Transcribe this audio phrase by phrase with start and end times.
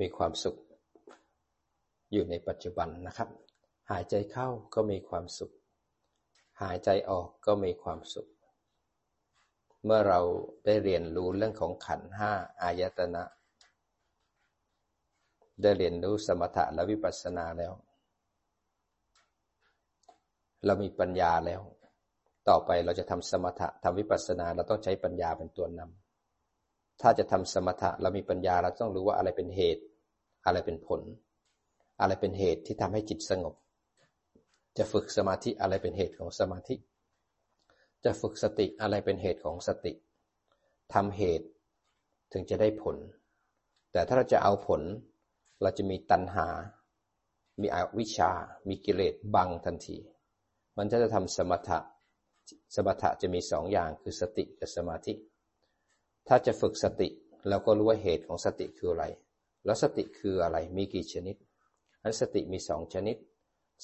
[0.00, 0.56] มีความสุข
[2.12, 3.28] อยู่ในปัจจุบันนะครับ
[3.90, 5.52] หายใจเข้าก็มีความสุข
[6.62, 8.28] หายใจออกก็มีความสุข
[9.84, 10.20] เมื่อเรา
[10.66, 12.32] ได้เรียนรู้เรื่องของขันห้า
[12.62, 13.22] อายตนะ
[15.62, 17.72] ได้เรียนรู้สมถะและวิปัสสนาแล้ว
[20.66, 21.62] เรามีปัญญาแล้ว
[22.48, 26.01] ต่อไปเราจะทำสมถะทำวิปัสสนา เราต้องใช้ปัญญาเป็นตัวนำ
[27.00, 29.82] ถ้าจะทำสมถะเรามีปัญญาเราต้องรู้ว่าอะไรเป็นเหตุ
[30.46, 31.00] อะไรเป็นผล
[32.00, 33.54] อะไรเป็นเหตุที่ทำให้จิตสงบ
[34.78, 36.74] จะฝึกสมาธิอะไรเป็นเหตุของสมาธิ
[38.04, 39.92] จะฝึกสติอะไรเป็นเหตุของสติ
[40.94, 41.46] ทำเหตุ
[42.32, 42.96] ถึงจะได้ผล
[43.92, 44.82] แต่ถ้าเราจะเอาผล
[45.62, 46.46] เราจะมีตัณหา
[47.60, 48.30] มีอวิชชา
[48.68, 49.96] มีกิเลสบังทันที
[50.76, 51.78] มันจะจะทำสมถะ
[52.74, 55.12] สมถะจะมีสองอย่างคือสติกับสมาธิ
[56.28, 57.08] ถ้าจะฝึกสติ
[57.48, 59.04] เราก็รู้ว่าเหตุของสติคืออะไร
[59.64, 61.36] แล้วสติคืออะไร มีกี่ชนิด
[62.02, 63.16] อันสติมีสองชนิด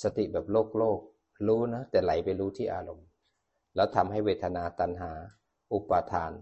[0.03, 1.00] สติแบบโลกโลก
[1.47, 3.06] รู้นะ แต่ไหลไปรู้ที่อารมณ์
[3.77, 5.12] แล้วทำให้เวทนาตัณหา
[5.72, 6.33] อุปาทาน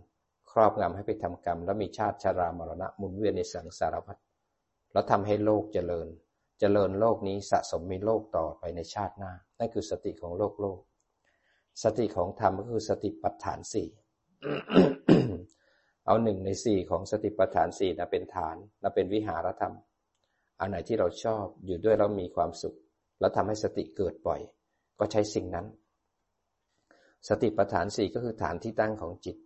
[0.50, 4.16] ครอบงำให้ไปทำกรรม แล้วมีชาติชรามรณะหมุนเวียนในสังสารวัฏ
[4.92, 6.08] แล้วทำให้โลกเจริญ
[6.60, 10.78] เจริญโลกนี้สะสมมีโลกต่อไปในชาติหน้า นั่นคือสติของโลกโลก
[11.82, 13.88] สติของธรรมก็คือสติปัฏฐานสี่
[16.06, 19.74] เอาหนึ่งในสี่ของสติปัฏฐานสี่นะเป็นฐานนะเป็นวิหารธรรม
[20.60, 22.76] อันไหนที่เราชอบอยู่ด้วยเรามีความสุข
[23.20, 24.40] แล้วทำให้สติเกิดบ่อย
[24.98, 25.66] ก็ใช้สิ่งนั้น
[27.28, 29.36] สติปัฏฐานสี่ก็คือฐานที่ตั้งของจิต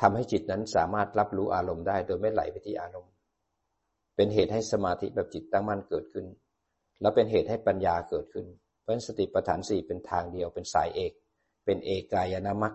[0.00, 3.12] ทำให้จิตนั้นสามารถรับรู้อารมณ์ได้โดยไม่ไหลไปที่อารมณ์
[4.16, 6.26] เป็นเหตุให้สมาธิแบบจิตตั้งมั่นเกิดขึ้น
[7.00, 8.46] แล้วเป็นเหตุให้ปัญญาเกิดขึ้น
[8.82, 11.12] เพราะสติปัฏฐานสี่เป็นทางเดียวเป็นสายเอก
[11.64, 12.72] เป็นเอกายนามัค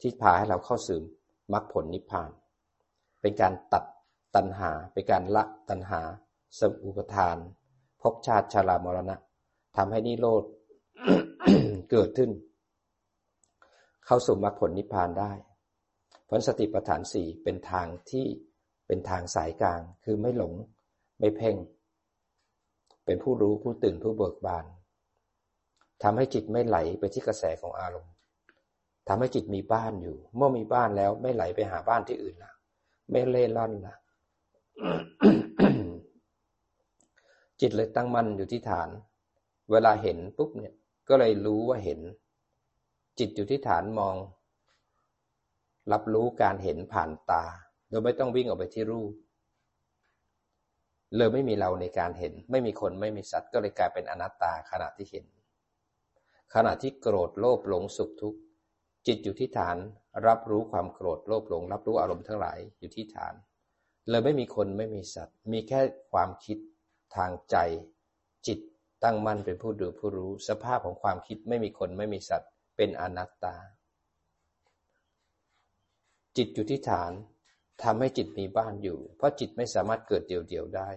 [0.00, 1.00] ที่พาให้เราเข้าสู่
[1.52, 2.30] มรรคผลนิพพาน
[3.20, 3.84] เป็นการตัด
[4.36, 6.00] ตัณหา เป็นการละตัณหา
[6.60, 7.36] สมุปทาน
[8.02, 9.16] ภพชาติชารามรณะ
[9.76, 10.44] ทำให้นิโรธ
[11.90, 12.30] เกิดขึ้น
[14.06, 15.32] เข้าสู่มรรคผลนิพพานได้
[16.32, 18.26] พราะสติปัฏฐานสี่เป็นทางที่
[18.86, 20.52] เป็นทางสายกลาง คือไม่หลง
[21.20, 21.56] ไม่เพ่ง
[23.04, 24.64] เป็นผู้รู้ผู้ตื่นผู้เบิกบาน
[26.02, 28.12] ทำให้จิตไม่ไหลไปที่กระแสของอารมณ์
[29.12, 32.52] ทำให้จิตมีบ้านอยู่ เมื่อมีบ้านแล้วไม่ไหลไปหาบ้านที่อื่นละ
[33.10, 33.94] ไม่เล่ร่อนละ
[37.60, 38.88] จิตเลยตั้งมั่นอยู่ที่ฐาน
[39.70, 40.74] เวลาเห็นปุ๊บเนี่ย
[41.08, 42.00] ก็เลยรู้ว่าเห็น
[43.18, 44.16] จิตอยู่ที่ฐานมอง
[45.92, 47.44] รับรู้การเห็นผ่านตา
[47.88, 49.12] โดยไม่ต้องวิ่งออกไปที่รูป
[51.16, 55.24] เลยไม่มีเราในการเห็น ไม่มีคนไม่มีสัตว์ก็เลยกลายเป็นอนัตตาขณะที่เห็น
[56.54, 58.40] ขณะที่โกรธโลภหลงสุขทุกข์
[59.06, 59.76] จิตอยู่ที่ฐาน
[60.26, 63.34] รับรู้ความโกรธโลภหลง รับรู้อารมณ์ทั้งหลายอยู่ที่ฐาน
[64.08, 65.80] เลยไม่มีคนไม่มีสัตว์ มีแค่
[66.12, 66.58] ความคิด
[67.16, 67.56] ทางใจ
[68.46, 68.58] จิต
[69.04, 73.56] ตั้งมั่นเป็นผู้ดูผู้รู้ สภาพของความคิดไม่มีคนไม่มีสัตว์ เป็นอนัตตา
[76.36, 77.12] จิตอยู่ที่ฐาน
[77.82, 80.88] ทำให้จิตมีบ้านอยู่ เพราะจิตไม่สามารถเกิดเดี่ยวๆได้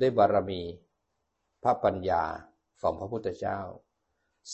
[0.00, 0.62] ด้วยบารมี
[1.62, 2.24] พระปัญญา
[2.80, 3.60] ของพระพุทธเจ้า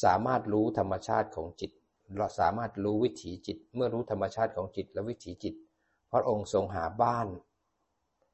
[0.02, 1.70] สามารถรู้ธรรมชาติของจิต
[2.18, 5.54] เราสามารถรู้วิถีจิต เมื่อรู้ธรรมชาติของจิตและวิถีจิต
[6.12, 7.26] พระองค์ทรงหาบ้าน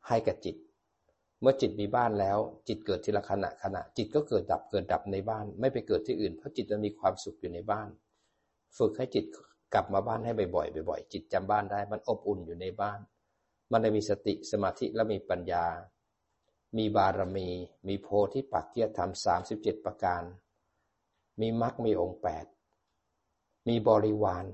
[0.08, 0.56] ให้กับจิต
[1.40, 2.38] เมื่อจิตมีบ้านแล้ว
[2.68, 7.88] จิตเกิดทีละขณะขณะ จิตก็เกิดดับเกิดดับในบ้าน ไม่ไปเกิดที่อื่นเพราะจิตมันมีความสุขอยู่ในบ้าน
[8.78, 9.24] ฝึกให้จิต
[9.74, 12.98] กลับมาบ้านให้บ่อยๆบ่อยๆจิตจำบ้านได้ มันอบอุ่นอยู่ในบ้าน
[13.70, 15.66] มันได้มีสติสมาธิและมีปัญญา
[16.78, 17.48] มีบารมี
[17.88, 20.22] มีโพธิปักเกียรติธรรมสามสิบเจ็ดประการ
[21.40, 22.44] มีมรรคมีองค์แปด
[23.68, 24.44] มีบริวาร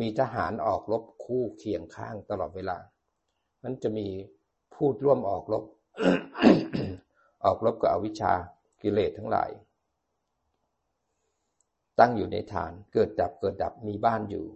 [0.00, 2.78] มีทหารออกรบคู่เคียงข้างตลอดเวลา
[3.62, 4.06] มันจะมี
[4.74, 5.64] พูดร่วมออกรบ
[7.44, 8.32] ออกรบกับอวิชชา
[8.82, 9.50] กิเลสทั้งหลาย
[11.98, 14.46] ตั้งอยู่ในฐานเกิดดับเกิดดับมีบ้านอยู่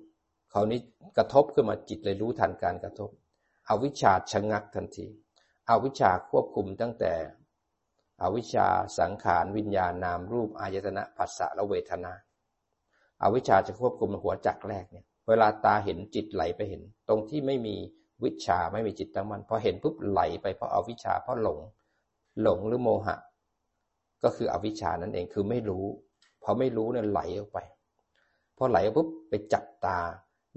[0.51, 0.81] เขานี้
[1.17, 3.11] กระทบขึ้นมาจิตเลยรู้ทันการกระทบ
[3.69, 5.07] อวิชชาชะงักทันที
[5.71, 7.15] อวิชชาควบคุมตั้งแต่
[8.23, 8.67] อวิชชา
[8.99, 12.13] สังขารวิญญาณนามรูปอายตนะผัสสะและเวทนา
[13.23, 17.77] อวิชชาจะควบคุมหัวจักแรกเนี่ย เวลาตาเห็นจิตไหลไปเห็น ตรงที่ไม่มี
[18.25, 21.59] วิชาไม่มีจิตตั้งมันพอเห็นปุ๊บไหลไปเพราะอาวิชชาเพราะหลง
[22.43, 23.17] หลงหรือโมหะ
[24.23, 25.85] ก็คืออวิชชานั่นเองคือไม่รู้
[26.43, 27.59] พอไม่รู้เนี่ยไหลออกไป
[28.57, 29.99] พอไหลปุ๊บไปจับตา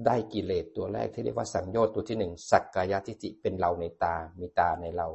[0.06, 5.08] ได้กิเลสตัวแรกที่เรียกว่าสังโยชน์ตัวที่หนึ่งสักกายทิฏฐิเป็นเราในตา มีตาในเรา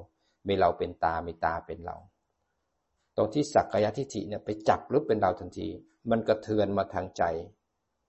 [0.49, 1.96] มีเราเป็นตา มีตาเป็นเรา
[3.20, 5.69] รงที่สักกายทิฏฐิเนี่ยไปจับหรือเป็นเราทันที
[6.11, 7.25] มันกระเทือนมาทางใจ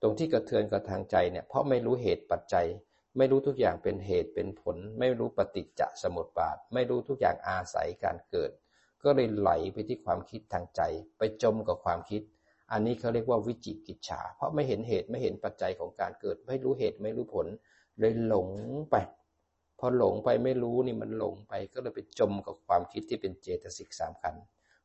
[0.02, 2.68] ตรงที่กระเทือนกับทางใจเนี่ยเพราะไม่รู้เหตุปัจจัย
[3.18, 8.52] ไม่รู้ทุกอย่างเป็นเหตุเป็นผล ไม่รู้ปฏิจจสมุปบาท ไม่รู้ทุกอย่างอาศัยการเกิด
[9.04, 10.81] ก็เลยไหลไปที่ความคิดทางใจ
[11.18, 12.22] ไปจมกับความคิด
[12.72, 17.48] อันนี้เขาเรียกว่าวิจิกิจฉา เพราะไม่เห็นเหตุไม่เห็นปัจจัยของการเกิด ไม่รู้เหตุไม่รู้ผล
[18.00, 18.50] เลยหลง
[18.92, 18.96] ไป
[19.80, 24.36] พอหลงไปไม่รู้นี่มันหลงไปก็เลยไปจมกับความคิดที่เป็นเจตสิกสามขัน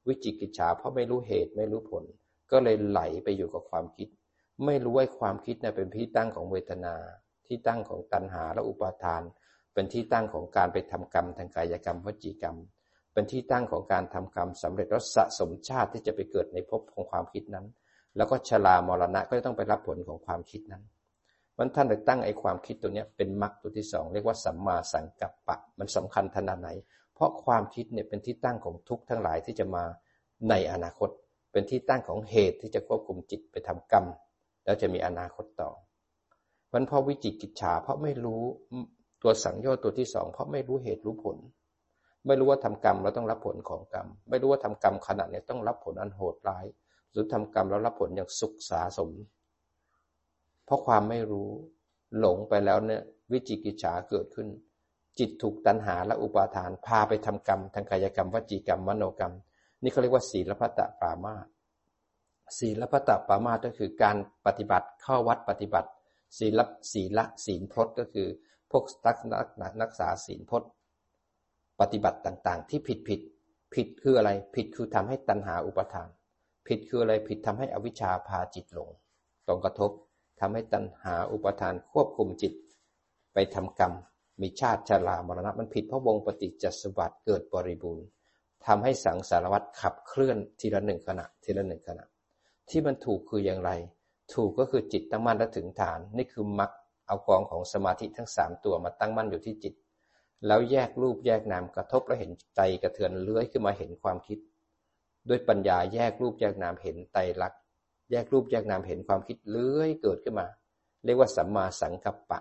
[0.08, 2.04] วิจิกิจฉาเพราะไม่รู้เหตุไม่รู้ผล
[2.50, 4.08] ก็เลยไหลไปอยู่กับความคิด
[4.64, 6.94] ไม่รู้ว่าความคิดเนี่ยเป็นที่ตั้งของเวทนา
[7.46, 9.22] ที่ตั้งของตัณหาและอุปาทาน
[9.74, 12.56] เป็นที่ตั้งของการไปทำกรรมทางกายกรรมวจีกรรม
[13.12, 17.66] เป็นที่ตั้งของการทำกรรมสำเร็จแล้วสะสมชาติที่จะไปเกิดในภพของความคิดนั้น
[18.16, 20.82] แล้วก็ชรามรณะก็จะต้องไปรับผลของความคิดนั้น
[21.58, 26.68] มันท่านเลยตั้งไอ้ความคิดตัวนี้เป็นมรรคตัวที่สองเรียกว่าสัมมาสังกัปปะ มันสำคัญขนาดไหน
[27.16, 29.84] เพราะความคิดเนี่ยเป็นที่ตั้งของทุกข์ทั้งหลายที่จะมา
[30.48, 31.10] ในอนาคต
[31.52, 34.04] เป็นที่ตั้งของเหตุที่จะควบคุมจิตไปทำกรรม
[34.64, 35.70] แล้วจะมีอนาคตต่อ
[36.72, 38.42] มันเพราะวิจิกิจฉาเพราะไม่รู้
[39.22, 41.36] ตัวสังโยชน์ตัวที่สองเพราะไม่รู้เหตุรู้ผล
[42.26, 46.64] ไม่รู้ว่าทำกรรมเราต้องรับผลของกรรม ไม่รู้ว่าทำกรรมขนาดนี้ต้องรับผลอันโหดร้าย
[47.10, 49.10] หรือทำกรรมแล้วรับผลอย่างสุขสาสม
[50.64, 51.48] เพราะความไม่รู้
[52.18, 53.02] หลงไปแล้วเนี่ย
[53.32, 54.48] วิจิกิจฉาเกิดขึ้น
[55.18, 59.34] จิตถูกตัณหาและอุปาทาน พาไปทำกรรมทางกายกรรมวจีกรรมมโนกรรม
[59.82, 61.34] นี่เขาเรียกว่าศีลพัตตปามา
[62.58, 64.16] ศีลพัตตปามาก็คือการ
[64.46, 65.88] ปฏิบัติเข้าวัดปฏิบัติ
[66.38, 66.60] ศีล
[66.92, 68.28] ศีลศีลพจน์ก็คือ
[68.70, 69.16] พวกนัก
[69.62, 70.70] นักนักษาศีลพจน์
[71.80, 73.20] ปฏิบัติต่างๆ ที่ผิดผิด
[73.74, 76.08] ผิดคืออะไรผิดคือทำให้ตัณหาอุปทาน
[76.66, 78.90] ผิดคืออะไรผิดทำให้อวิชชาพาจิตหลง
[79.46, 79.90] ตรงกระทบ
[80.40, 82.52] ทำให้ตัณหาอุปทานควบคุมจิต
[83.34, 83.92] ไปทำกรรม
[84.40, 88.06] มีชาติชรามรณะมันผิดเพราะวงปฏิจจสมบัติเกิดบริบูรณ์
[88.66, 92.04] ทำให้สังสารวัตรขับเคลื่อนทีละหนึ่งขณะ ทีละหนึ่งขณะ
[92.70, 93.70] ที่มันถูกคืออย่างไร
[94.34, 96.70] ถูกก็คือจิตตั้งมั่นและถึงฐาน นี่คือมรรค
[97.06, 99.74] เอากองของสมาธิทั้งสามตัวมาตั้งมั่นอยู่ที่จิต
[100.46, 104.38] แล้วแยกรูปแยกนามกระทบแล้วเห็นใจกระเทือนเลื้อยขึ้นมาเห็นความคิด
[105.28, 107.60] ด้วยปัญญาแยกรูปแยกนามเห็นไตรลักษณ์
[108.10, 110.46] แยกรูปแยกนามเห็นความคิดเลื้อยเกิดขึ้นมา
[111.04, 112.40] เรียกว่าสัมมาสังกัปปะ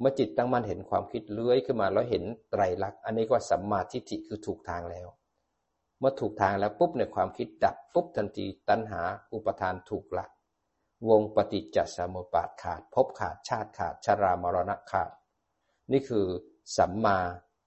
[0.00, 5.08] เมื่อจิตตั้งมั่นเห็นความคิดเลื้อยขึ้นมาแล้วเห็นไตรลักษณ์อันนี้ก็สัมมาทิฏฐิคือถูกทางแล้ว
[5.98, 9.02] เมื่อถูกทางแล้วปุ๊บในความคิดดับปุ๊บทันทีตัณหา
[9.32, 10.26] อุปทานถูกละ
[11.08, 15.10] วงปฏิจจสมุปบาทขาดพบขาดชาติขาดชรามรณะขาด
[15.92, 16.26] นี่คือ
[16.76, 17.18] สัมมา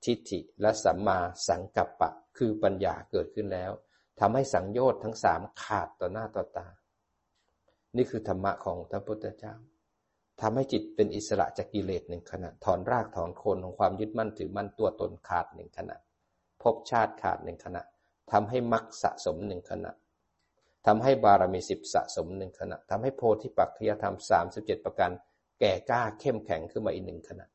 [0.05, 3.71] ทิฏฐิและสัมมาสังกัปปะคือปัญญาเกิดขึ้นแล้ว
[4.19, 6.67] ทำให้สังโยชน์ทั้งสามขาดต่อหน้าต่อตา
[7.95, 9.53] นี่คือธรรมะของพระพุทธเจ้า
[10.41, 15.95] ทำให้จิตเป็นอิสระจากกิเลสหนึ่งขณะ ถอนรากถอนโคนของความยึดมั่นถือมั่นตัวตนขาดหนึ่งขณะ
[16.61, 17.81] พบชาติขาดหนึ่งขณะ
[18.31, 19.91] ทำให้มรรคสะสมหนึ่งขณะ
[20.85, 25.11] ทำให้บารมีสิบสะสมหนึ่งขณะทำให้โพธิปักขยธรรมสามสิบเจ็ดประการ
[25.59, 27.45] แก่กล้าเข้มแข็งขึ้นมาอีกหนึ่งขณะ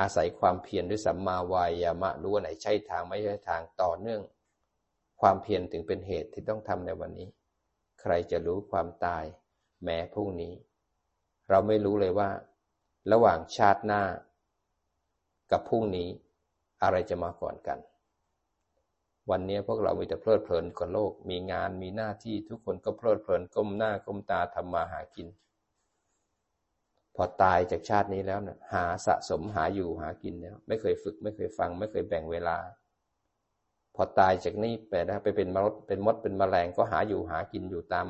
[0.00, 4.20] อาศัยความเพียรด้วยสัมมาวายามะรู้ว่าไหนใช่ทางไม่ใช่ทางต่อเนื่อง
[5.20, 7.28] ความเพียรถึงเป็นเหตุที่ต้องทำในวันนี้
[8.00, 9.24] ใครจะรู้ความตาย
[9.84, 10.52] แม้พรุ่งนี้
[11.50, 12.30] เราไม่รู้เลยว่า
[13.12, 14.02] ระหว่างชาติหน้า
[15.50, 16.08] กับพรุ่งนี้
[16.82, 17.78] อะไรจะมาก่อนกัน
[19.30, 25.28] วันนี้พวกเรามีแต่เพลิดเพลินกับโลก มีงานมีหน้าที่ทุกคนก็เพลิดเพลินก้มหน้าก้มตาทำมาหากิน
[27.14, 32.56] พอตายจากชาตินี้แล้วเนี่ยหาสะสมหาอยู่หากินแล้วไม่เคยฝึก ไม่เคยฟัง ไม่เคยแบ่งเวลา
[33.94, 38.06] พอตายจากนี้ไปนะไปเป็นมดเป็นมดเป็นแมลงก็หาอยู่หากินอยู่ตาม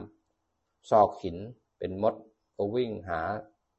[0.91, 1.37] ซอกหิน
[1.79, 2.15] เป็นมด
[2.57, 3.21] ก็วิ่งหา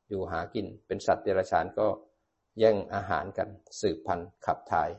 [0.10, 1.88] อยู่หากิน เป็นสัตว์เดรัจฉานก็
[2.60, 3.50] แย่งอาหารกัน
[3.82, 4.90] สืบพันธุ์ขับถ่าย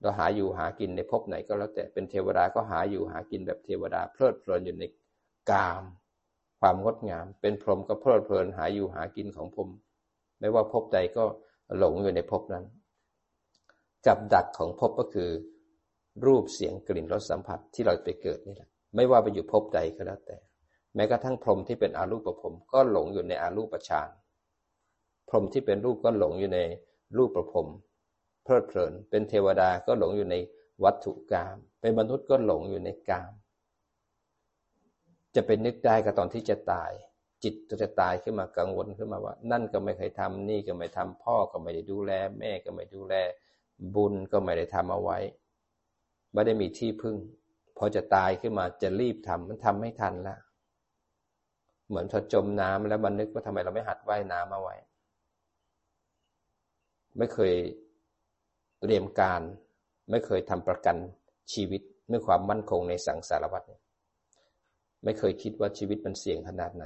[0.00, 4.84] เราหาอยู่หากินในภพไหนก็แล้วแต่เป็นเทวดาก็หาอยู่หากินแบบเทวดาเพลิดเพลินอยู่ใน
[5.50, 5.84] กาม
[6.60, 9.70] ความงดงาม เป็นพรหมก็เพลิดเพลินหาอยู่หากินของพรหม
[10.40, 11.24] ไม่ว่าภพใดก็
[11.78, 12.64] หลงอยู่ในภพนั้น
[14.06, 15.30] กับดักของภพก็คือ
[16.26, 20.36] รูปเสียงกลิ่นรสสัมผัสที่เราไปเกิดนี่แหละ ไม่ว่าไปอยู่ภพใดก็แล้วแต่
[20.94, 24.10] แม้กระทั่งพรหมที่เป็นอารูปประพรมก็หลงอยู่ในอารูปฌาน
[25.28, 26.60] พรหมที่เป็นรูปก็หลงอยู่ใน
[27.16, 27.68] รูปประพรม
[28.44, 30.36] เพลิดเพลิน เป็นเทวดาก็หลงอยู่ใน
[30.84, 33.32] วัตถุกรรมเป็นมนุษย์ก็หลงอยู่ในกาม
[35.34, 36.92] จะเป็นนึกได้ก็ตอนที่จะตาย
[37.42, 43.14] จิตจะตายขึ้นมากังวลขึ้นมาว่า นั่นก็ไม่เคยทำนี่ก็ไม่ทำพ่อก็ไม่ได้ดูแล แม่ก็ไม่ดูแล
[43.94, 45.18] บุญก็ไม่ได้ทำเอาไว้
[46.32, 47.16] ไม่ได้มีที่พึ่ง
[47.76, 50.36] พอจะตายขึ้นมาจะรีบทำมันทำไม่ทันละ
[51.92, 54.76] เหมือนพอจมน้ำแล้วมันนึกว่าทำไมเราไม่หัดว่ายน้ำเอาไว้
[57.18, 57.54] ไม่เคย
[58.80, 59.40] เตรียมการ
[60.10, 60.96] ไม่เคยทำประกัน
[61.52, 63.62] ชีวิตเมื่อความมั่นคงในสังสารวัฏ
[65.04, 66.84] ไม่เคยคิดว่าชีวิตมันเสี่ยงขนาดไหน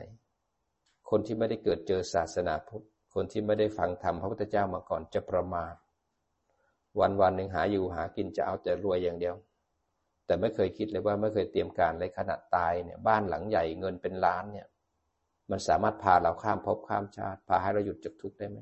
[1.10, 2.84] คนที่ไม่ได้เกิดเจอศาสนาพุทธ
[3.14, 5.75] คนที่ไม่ได้ฟังธรรมพระพุทธเจ้ามาก่อนจะประมาท
[7.00, 9.34] วันวันหนึ่งหาอยู่หากินจะเอาแต่รวยอย่างเดียว
[10.26, 14.66] แต่ไม่เคยคิดเลยว่าไม่เคยเตรียมการเลยขณะตายเนี่ยบ้านหลังใหญ่เงินเป็นล้านเนี่ย
[15.50, 18.58] มันสามารถพาเราข้ามภพข้ามชาติ พาให้เราหยุดจากทุกข์ได้ไหม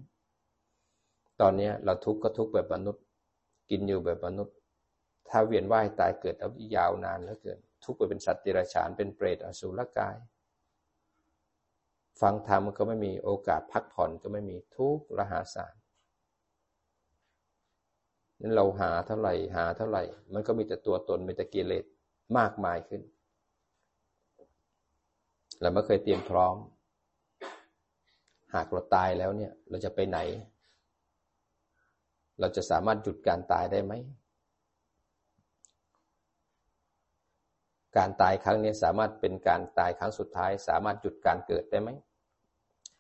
[1.40, 3.02] ตอนนี้เราทุกข์ก็ทุกข์แบบมนุษย์
[3.70, 4.54] กินอยู่แบบมนุษย์
[5.28, 10.16] ถ้าเวียนว่ายตายเกิดแล้วยาวนานเหลือเกิน ทุกข์ไปเป็นสัตว์เดรัจฉาน เป็นเปรตอสุรกาย
[12.20, 15.74] ฟังธรรมก็ไม่มีโอกาสพักผ่อนก็ไม่มีทุกข์ระหาศาล
[18.40, 21.84] นั้นเราหาเท่าไหร่ หาเท่าไหร่ มันก็มีแต่ตัวตนมีแต่กิเลส
[22.38, 23.02] มากมายขึ้น
[25.60, 26.56] เราไม่เคยเตรียมพร้อม
[28.54, 30.18] หากเราตายแล้วเนี่ย เราจะไปไหน
[32.40, 33.92] เราจะสามารถหยุดการตายได้ไหม
[37.96, 41.90] การตายครั้งนี้สามารถเป็นการตายครั้งสุดท้าย สามารถหยุดการเกิดได้ไหม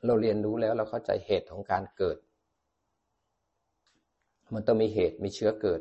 [0.04, 2.18] เราเรียนรู้แล้วเราเข้าใจเหตุของการเกิด
[4.54, 5.80] มันต้องมีเหตุมีเชื้อเกิด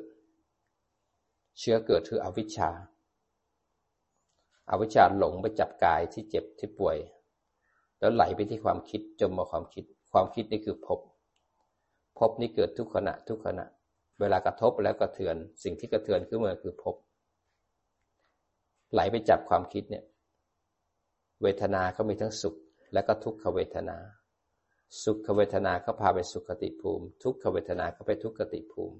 [1.60, 2.72] เชื้อเกิดคืออวิชชา
[4.70, 6.98] อาวิชชาหลงไปจับกายที่เจ็บที่ป่วย
[8.04, 11.00] แล้วไหลไปที่ความคิดจมมาความคิด ความคิดนี่คือพภ
[12.20, 13.66] พบนี่เกิดทุกขณะทุกขณะ
[14.20, 16.96] เวลากระทบแล้วกระเทือน สิ่งที่กระเทือนขึ้นมาคือภพ
[18.94, 20.04] ไหลไปจับความคิดเนี่ย
[21.42, 22.56] เวทนาก็มีทั้งสุข
[22.94, 23.98] และก็ทุกขเวทนา
[25.04, 28.98] สุขเวทนาก็พาไปสุขติภูมิ ทุกขเวทนาก็ไปทุกขติภูมิ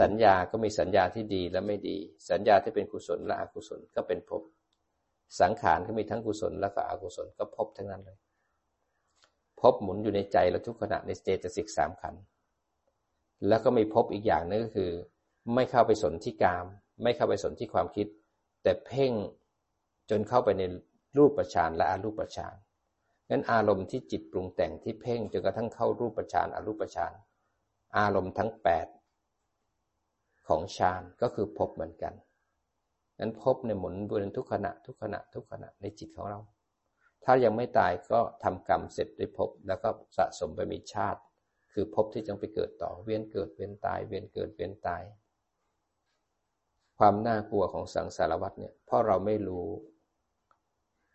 [0.00, 1.96] สัญญาก็มีสัญญาที่ดีและไม่ดี
[2.30, 4.42] สัญญาที่เป็นกุศลและอกุศลก็เป็นภพ
[5.40, 8.18] สังขารก็มีทั้งกุศลและก็อกุศลก็ภพทั้งนั้นเลย
[9.60, 12.14] ภพหมุนอยู่ในใจเราทุกขณะในเจตสิกสามขัน
[13.48, 14.90] แล้วก็มีภพอีกอย่างนึงก็คือ
[15.54, 16.66] ไม่เข้าไปสนที่กาม
[17.02, 18.06] ไม่เข้าไปสนที่ความคิด
[18.62, 19.12] แต่เพ่ง
[20.10, 20.62] จนเข้าไปใน
[21.18, 22.54] รูปประชานและอรูปประชาน
[23.30, 27.14] นั้นอารมณ์ที่จิตปรุงแต่งที่เพ่งจนกระทั่งเข้ารูปฌานอรูปฌาน
[27.98, 28.86] อารมณ์ทั้งแปด
[30.48, 32.14] ของฌานก็คือพบเหมือนกัน
[33.22, 36.40] นั้นพบในหมุนวนทุกขณะทุกขณะทุกขณะในจิตของเรา
[37.24, 41.20] ถ้ายังไม่ตายก็ทำกรรมเสร็จด้วยพบแล้วก็สะสมไปมีชาติ
[41.72, 45.02] คือพบที่จะไปเกิดต่อเวียนเกิดเวียนตาย เวียนเกิดเวียนตาย
[46.98, 49.68] ความน่ากลัวของสังสารวัฏเนี่ยเพราะเราไม่รู้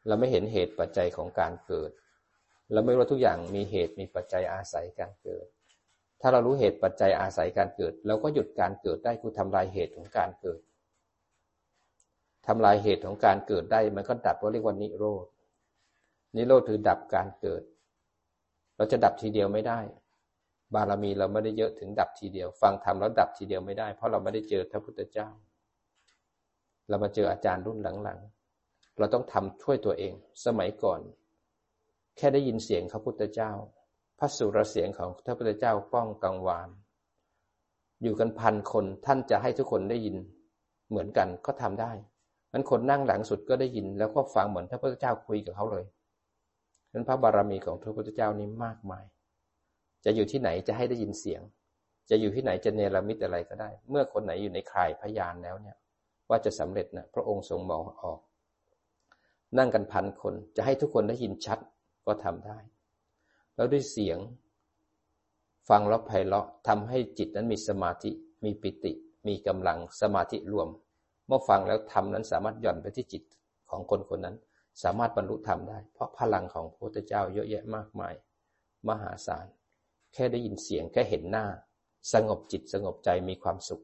[0.07, 1.91] เราไม่เห็นเหตุปัจจัยของการเกิด
[2.73, 5.45] เราไม่รู้ทุกอย่างมีเหตุมีปัจจัยอาศัยการเกิด
[6.21, 10.59] ถ้าเรารู้เหตุปัจจัยอาศัยการเกิดเราก็หยุดการเกิดได้คือทำลายเหตุของการเกิด
[12.47, 15.25] ทำลายเหตุของการเกิดได้ มันก็ดับก็เรียกว่านิโรธ
[16.35, 17.63] นิโรธคือดับการเกิด
[18.77, 19.79] เราจะดับทีเดียวไม่ได้
[20.73, 25.29] บารมีเราไม่ได้เยอะถึงดับทีเดียว ฟังธรรมแล้วดับทีเดียวไม่ได้ เพราะเราไม่ได้เจอพระพุทธเจ้า
[26.89, 30.13] เรามาเจออาจารย์รุ่นหลังๆ เราต้องทำช่วยตัวเอง
[30.45, 30.99] สมัยก่อน
[32.17, 33.51] แค่ได้ยินเสียงพระพุทธเจ้า
[34.19, 36.69] พระสุรเสียงของพระพุทธเจ้าป้องกังวาน
[38.01, 40.15] อยู่กันพันคนท่านจะให้ทุกคนได้ยิน
[40.89, 41.91] เหมือนกันก็ทำได้
[42.53, 45.85] นั้นคนนั่งหลังสุดก็ได้ยิน แล้วก็ฟังเหมือนพระพุทธเจ้าคุยกับเขาเลย
[46.93, 49.05] นั้นพระบารมีของพระพุทธเจ้านี้มากมาย
[50.05, 51.41] จะอยู่ที่ไหนจะให้ได้ยินเสียง
[52.09, 55.77] จะอยู่ที่ไหนจะเนรมิตอะไรก็ได้ เมื่อคนไหนอยู่ในข่ายพยานแล้วเนี่ย
[56.29, 58.19] ว่าจะสำเร็จนะพระองค์ทรงมองออก
[59.57, 61.59] นั่งกันพันคนจะให้ทุกคนได้ยินชัด
[62.05, 62.57] ก็ทำได้
[63.55, 64.19] แล้วด้วยเสียง
[65.69, 68.11] ฟังแล้วไพเราะทำให้จิตนั้นมีสมาธิ
[68.43, 68.93] มีปิติ
[69.27, 70.69] มีกำลังสมาธิรวม
[71.27, 73.23] เมื่อฟังแล้วทำนั้นสามารถหย่อนไปที่จิต
[73.69, 74.35] ของคนคนนั้น
[74.83, 78.13] สามารถบรรลุธรรมได้ เพราะพลังของพระพุทธเจ้าเยอะแยะมากมาย
[78.89, 79.45] มหาศาล
[80.13, 81.45] แค่ได้ยินเสียงแค่เห็นหน้า
[82.13, 83.83] สงบจิตสงบใจมีความสุข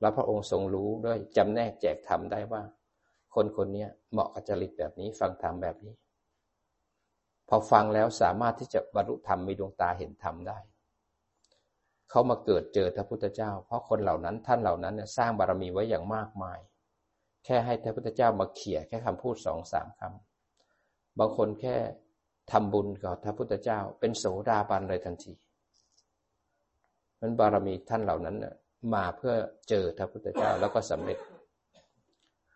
[0.00, 2.62] แล้วพระองค์ทรงรู้ด้วยจำแนกแจกธรรมได้ว่า
[3.34, 5.94] คนคนนี้เหมาะกับจริตแบบนี้ฟังธรรมแบบนี้
[7.48, 10.58] พอฟังแล้วสามารถที่จะบรรลุธรรมมีดวงตาเห็นธรรมได้
[12.10, 16.58] เขามาเกิดเจอพระพุทธเจ้า เพราะคนเหล่านั้นท่านเหล่านั้นเนี่ยสร้างบารมีไว้อย่างมากมาย
[17.44, 21.76] แค่ให้พระพุทธเจ้ามาเขี่ยแค่คำพูดสองสามคำบางคนแค่
[22.50, 25.32] ทำบุญกับพระพุทธเจ้า เป็นโสดาบันเลยทันที
[27.20, 28.36] มันบารมีท่านเหล่านั้น
[28.94, 29.34] มาเพื่อ
[29.68, 31.18] เจอพระพุทธเจ้าแล้วก็สำเร็จ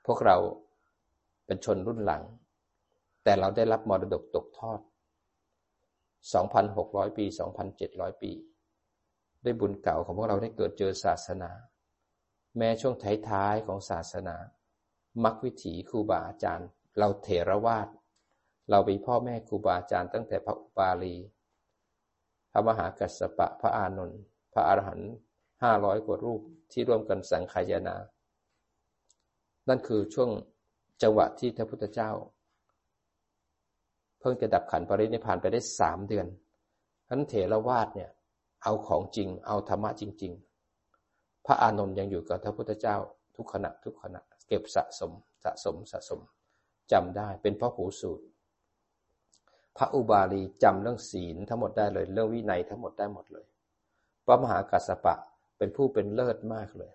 [0.06, 0.36] พวกเรา
[1.46, 2.22] เป็นชนรุ่นหลัง
[3.24, 4.80] แต่เราได้รับมรดกตกทอด
[6.38, 7.24] 2,600 ปี
[7.74, 8.32] 2,700 ปี
[9.44, 11.50] ด้วยบุญเก่าของพวกเราได้เกิดเจอศาสนา
[12.56, 12.94] แม้ช่วง
[13.28, 14.36] ท้ายๆของศาสนา
[15.24, 16.68] มักวิถีครูบาอาจารย์
[16.98, 17.88] เราเถรวาท
[18.70, 21.16] เราเป็นพ่อแม่ครูบาอาจารย์ตั้งแต่พระอุปาลี
[22.52, 24.20] พระมหากัสสปะพระอานนท์
[24.52, 25.10] พระอรหันต์
[25.62, 26.40] ห้าร้อยกว่ารูป
[26.72, 27.96] ที่ร่วมกันสังขายนา
[29.68, 30.30] นั่นคือช่วง
[31.02, 32.10] จังหวะที่พระพุทธเจ้า
[34.20, 36.26] เพิ่งจะดับขันปรินิพานไปได้สามเดือน
[37.10, 38.10] นั้นเถรวาทเนี่ย
[38.62, 40.32] เอาของจริง เอาธรรมะจริง
[40.88, 42.96] ๆ พระอานนท์ยังอยู่กับพระพุทธเจ้า
[43.36, 45.12] ทุกขณะทุกขณะ เก็บสะสม
[45.44, 46.20] สะสมสะสม
[46.92, 48.24] จำได้เป็นพระหูสูตร
[49.76, 53.46] พระอุบาลีจำเรื่องศีลทั้งหมดได้เลย เรื่องวินัยทั้งหมดได้หมดเลย
[54.26, 55.14] พระมหากัสสปะ
[55.58, 56.92] เป็นผู้เป็นเลิศมากเลย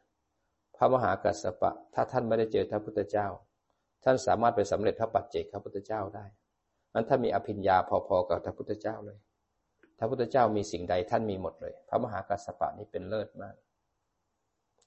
[0.75, 3.27] พระมหากัสสปะถ้าท่านไม่ได้เจอพระพุทธเจ้า
[4.03, 6.25] ท่านสามารถไปสำเร็จพระปัจเจกพระพุทธเจ้าได้
[6.93, 9.17] นั้นท่ามีอภิญญาพอๆกับพระพุทธเจ้าเลย
[9.97, 13.55] พระพุทธเจ้ามีสิ่งใดท่านมีหมดเลย พระมหากัสสปะนี่เป็นเลิศมาก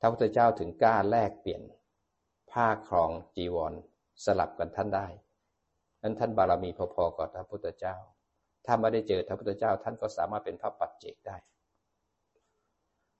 [0.00, 1.62] พระพุทธเจ้าถึงกล้าแลกเปลี่ยน
[2.50, 3.73] ผ้าครองจีวร
[4.25, 5.07] สลับกันท่านได้
[6.02, 7.97] นั้นท่านบารมีพอๆกับพระพุทธเจ้า
[8.67, 11.37] ถ้าไม่ได้เจอพระพุทธเจ้า ท่านก็สามารถเป็นพระปัจเจกได้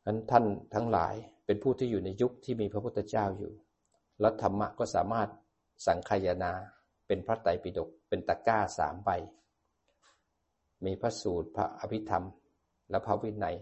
[0.07, 0.45] นั้นท่าน
[0.75, 1.15] ทั้งหลาย
[1.47, 3.53] เป็นผู้ที่อยู่ในยุคที่มีพระพุทธเจ้าอยู่
[4.21, 5.29] และธรรมะก็สามารถ
[5.87, 6.53] สังคายนา
[7.07, 9.11] เป็นพระไตรปิฎกเป็นตะกร้าสามใบ
[10.85, 12.25] มีพระสูตรพระอภิธรรม
[12.91, 13.57] และพระวินัย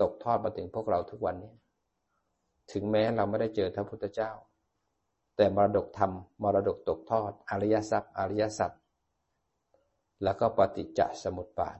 [0.00, 1.52] ตกทอดมาถึงพวกเราทุกวันนี้
[2.72, 4.30] ถึงแม้เราไม่ได้เจอพระพุทธเจ้า
[5.36, 6.12] แต่มรดกธรรม
[6.42, 8.72] มรดกตกทอด อริยทรัพย์ อริยสัจ
[10.22, 11.78] แล้วก็ปฏิจจสมุปบาท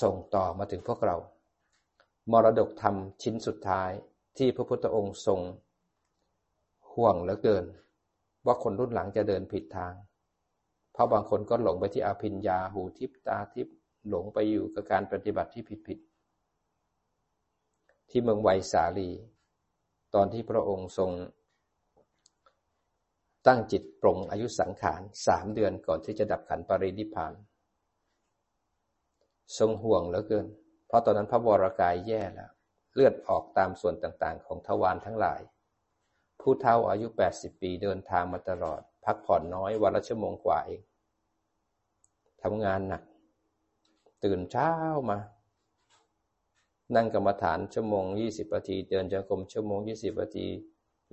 [0.00, 1.16] ส่งต่อมาถึงพวกเรา
[2.32, 3.90] มรดกธรรมชิ้นสุดท้าย
[4.38, 5.40] ที่พระพุทธองค์ทรง
[6.92, 7.64] ห่วงเหลือเกิน
[8.46, 9.92] ว่าคนรุ่นหลังจะเดินผิดทาง
[10.94, 13.68] เพราะบางคนก็หลงไปที่อาภิญญาหูทิพตาทิพ
[14.08, 19.10] หลงไปอยู่กับการปฏิบัติที่ผิดๆที่เมืองไวสาลี
[20.14, 21.10] ตอนที่พระองค์ทรง
[23.46, 27.32] ตั้งจิตปรงอายุสังขารสามเดือนก่อนที่จะดับขันปรินิพาน
[29.58, 30.46] ทรงห่วงเหลือเกิน
[30.86, 32.50] เพราะตอนนั้นพระวรากายแย่แล้ว
[32.94, 35.40] เลือดออกตามส่วนต่างๆ ของทวารทั้งหลาย
[36.40, 40.80] ผู้เฒ่าอายุ 80 ปีเดินทางมาตลอด พักผ่อนน้อยวันละชั่วโมงกว่าเอง
[42.42, 43.02] ทำงานหนัก
[44.24, 44.70] ตื่นเช้า
[45.10, 45.18] มา
[46.94, 50.48] นั่งกรรมฐานชั่วโมงยี่สิบนาทีเดินจงกรมชั่วโมงยี่สิบนาที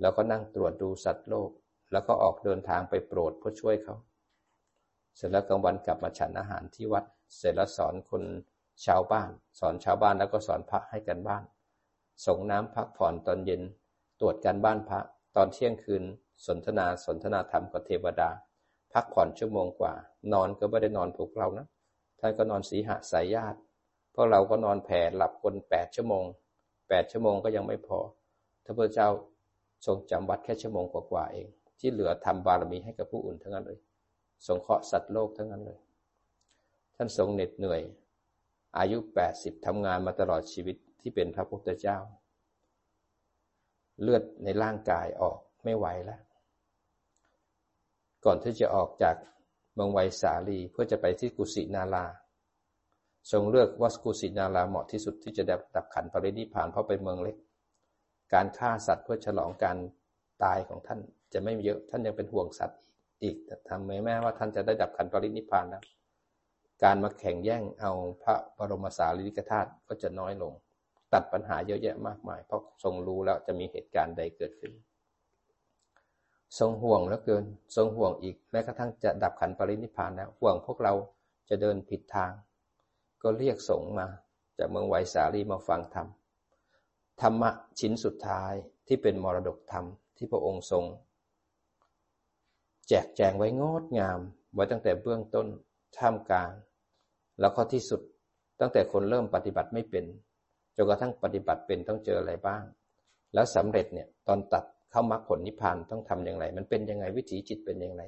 [0.00, 1.50] แล้วก็นั่งตรวจดูสัตว์โลก
[1.92, 3.96] แล้วก็ออกเดินทางไปโปรดเพื่อช่วยเขา
[5.16, 7.04] เสร็จแล้วกลางวันกลับมาฉันอาหารที่วัด
[7.36, 8.22] เสร็จแล้วสอนคน
[8.86, 11.42] ชาวบ้าน สอนชาวบ้านแล้วก็สอนพระให้กันบ้าน
[12.26, 13.62] ส่งน้ำพักผ่อนตอนเย็น
[14.20, 15.00] ตรวจการบ้านพระ
[15.36, 16.04] ตอนเที่ยงคืน
[16.46, 18.30] สนทนาสนทนาธรรมกับเทวดา
[18.92, 19.94] พักผ่อนชั่วโมงกว่า
[20.32, 21.66] นอนก็ไม่ได้นอนผูกเรานะ
[22.20, 23.58] ท่านก็นอนสีหะสายญาติ
[24.14, 26.24] พราะเราก็นอนแผ่หลับคนแปดชั่วโมง
[26.88, 27.98] แปดชั่วโมงก็ยังไม่พอ
[28.64, 29.08] พระพุทธเจ้า
[29.86, 33.78] ทรงจำวัดแค่ชั่วโมงกว่าๆเอง ที่เหลือทำบารมีให้กับผู้อื่นทั้งนั้นเลย
[34.46, 35.78] สงเคราะห์สัตว์โลกทั้งนั้นเลย
[36.96, 37.82] ท่านทรงเหน็ดเหนื่อย
[38.78, 41.98] อายุแปดสิบทำงานมาตลอดชีวิตที่เป็นพระพุทธเจ้า
[44.02, 46.20] เลือดในร่างกายออกไม่ไหวแล้ว
[48.24, 49.16] ก่อนที่จะออกจาก
[49.74, 52.04] เมืองไวสาลีเพื่อจะไปที่กุสินารา
[53.32, 55.42] ทรงเลือกวัสกุสินาราเหมาะที่สุดที่จะ
[55.76, 57.36] ดับขันปรินิพานเพราะเป็นเมืองเล็ก
[58.34, 59.76] การฆ่าสัตว์เพื่อฉลองการ
[60.44, 61.00] ตายของท่าน
[61.32, 62.78] จะไม่เยอะท่านยังเป็นห่วงสัตว์
[63.22, 63.36] อีก
[63.68, 65.84] ทำแม้ว่าท่านจะได้ดับขันปรินิพานแล้ว
[66.82, 70.52] การมาแข่งแย่งเอาพระบรมสารีริกธาตุก็จะน้อยลง
[71.12, 74.72] ตัดปัญหาเยอะแยะมากมาย เพราะทรงรู้แล้วจะมีเหตุการณ์ใดเกิดขึ้น
[76.58, 77.44] ทรงห่วงเหลือเกิน
[77.76, 80.92] ทรงห่วงอีกแม้กระทั่งจะดับขันปรินิพานแล้วห่วงพวกเรา
[81.48, 82.32] จะเดินผิดทาง
[83.22, 84.06] ก็เรียกสงมา
[84.58, 86.06] จากเมืองไวสาลีมาฟังธรรม
[87.20, 88.52] ธรรมะชิ้นสุดท้าย
[88.86, 89.84] ที่เป็นมรดกธรรม
[90.16, 90.84] ที่พระองค์ทรง
[92.88, 94.20] แจกแจงไว้งดงาม
[94.54, 95.46] ไว้ตั้งแต่เบื้องต้น
[95.98, 96.50] ท่ามกลาง
[97.40, 98.00] แล้วก็ที่สุด
[98.60, 100.04] ตั้งแต่คนเริ่มปฏิบัติไม่เป็น
[100.76, 102.64] จนกระทั่งปฏิบัติเป็นต้องเจออะไรบ้าง
[103.34, 108.02] แล้วสำเร็จเนี่ยตอนตัด เข้ามรรคผลนิพพานต้องทำอย่างไร มันเป็นยังไงวิถีจิตเป็นอย่างไร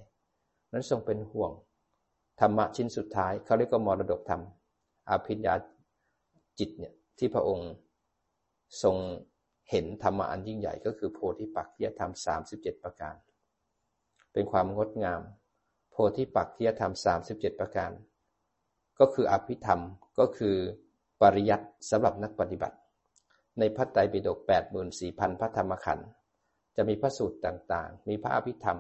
[0.72, 1.50] นั้นทรงเป็นห่วง
[2.40, 4.42] ธรรมะชิ้นสุดท้ายเขาเรียกว่ามรดกธรรม
[5.10, 5.54] อภิญญา
[6.58, 7.70] จิตเนี่ยที่พระองค์
[8.82, 8.96] ทรง
[9.70, 13.14] เห็นธรรมะอันยิ่งใหญ่ก็คือโพธิปักขียธรรมสามสิบเจ็ดประการ
[14.32, 15.20] เป็นความงดงาม
[15.90, 17.90] โพธิปักขียธรรมสามสิบเจ็ดประการ
[18.98, 19.80] ก็คืออภิธรรม
[20.18, 20.56] ก็คือ
[21.20, 22.76] ปริยัติสำหรับนักปฏิบัติ
[23.58, 26.08] ในพระไตรปิฎกแปดหมื่นสี่พันพระธรรมขันธ์
[26.76, 28.78] จะมีพระสูตรต่างๆ มีพระอภิธรรม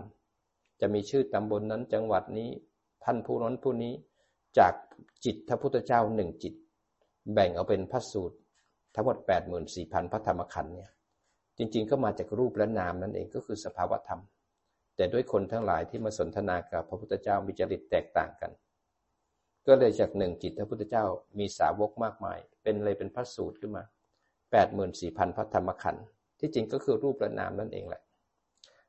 [0.80, 2.50] จะมีชื่อตำบลนนั้นจังหวัดนี้
[3.04, 3.94] ท่านผู้นั้นผู้นี้
[4.58, 4.74] จาก
[5.24, 6.54] จิตพระพุทธเจ้าหนึ่งจิต
[7.32, 8.36] แบ่งเอาเป็นพระสูตร
[8.94, 10.90] ทั้งหมดแปดหมื่นสี่พันพระธรรมขันธ์เนี่ย
[11.58, 14.20] จริงๆ ก็มาจากรูปและนามนั่นเองก็คือสภาวธรรม
[14.96, 18.50] แต่ด้วยคนทั้งหลายที่มาสนทนากับพระพุทธเจ้ามีจริตแตกต่างกัน
[19.66, 21.04] ก็เลยจากหนึ่งจิตพระพุทธเจ้า
[21.38, 23.84] มีสาวกมากมาย เป็นเลยเป็นพระสูตรขึ้นมา
[24.52, 26.04] แปดหมื่นสี่พันพระธรรมขันธ์
[26.44, 28.02] ที่จริงก็คือรูปและนามนั่นเองแหละ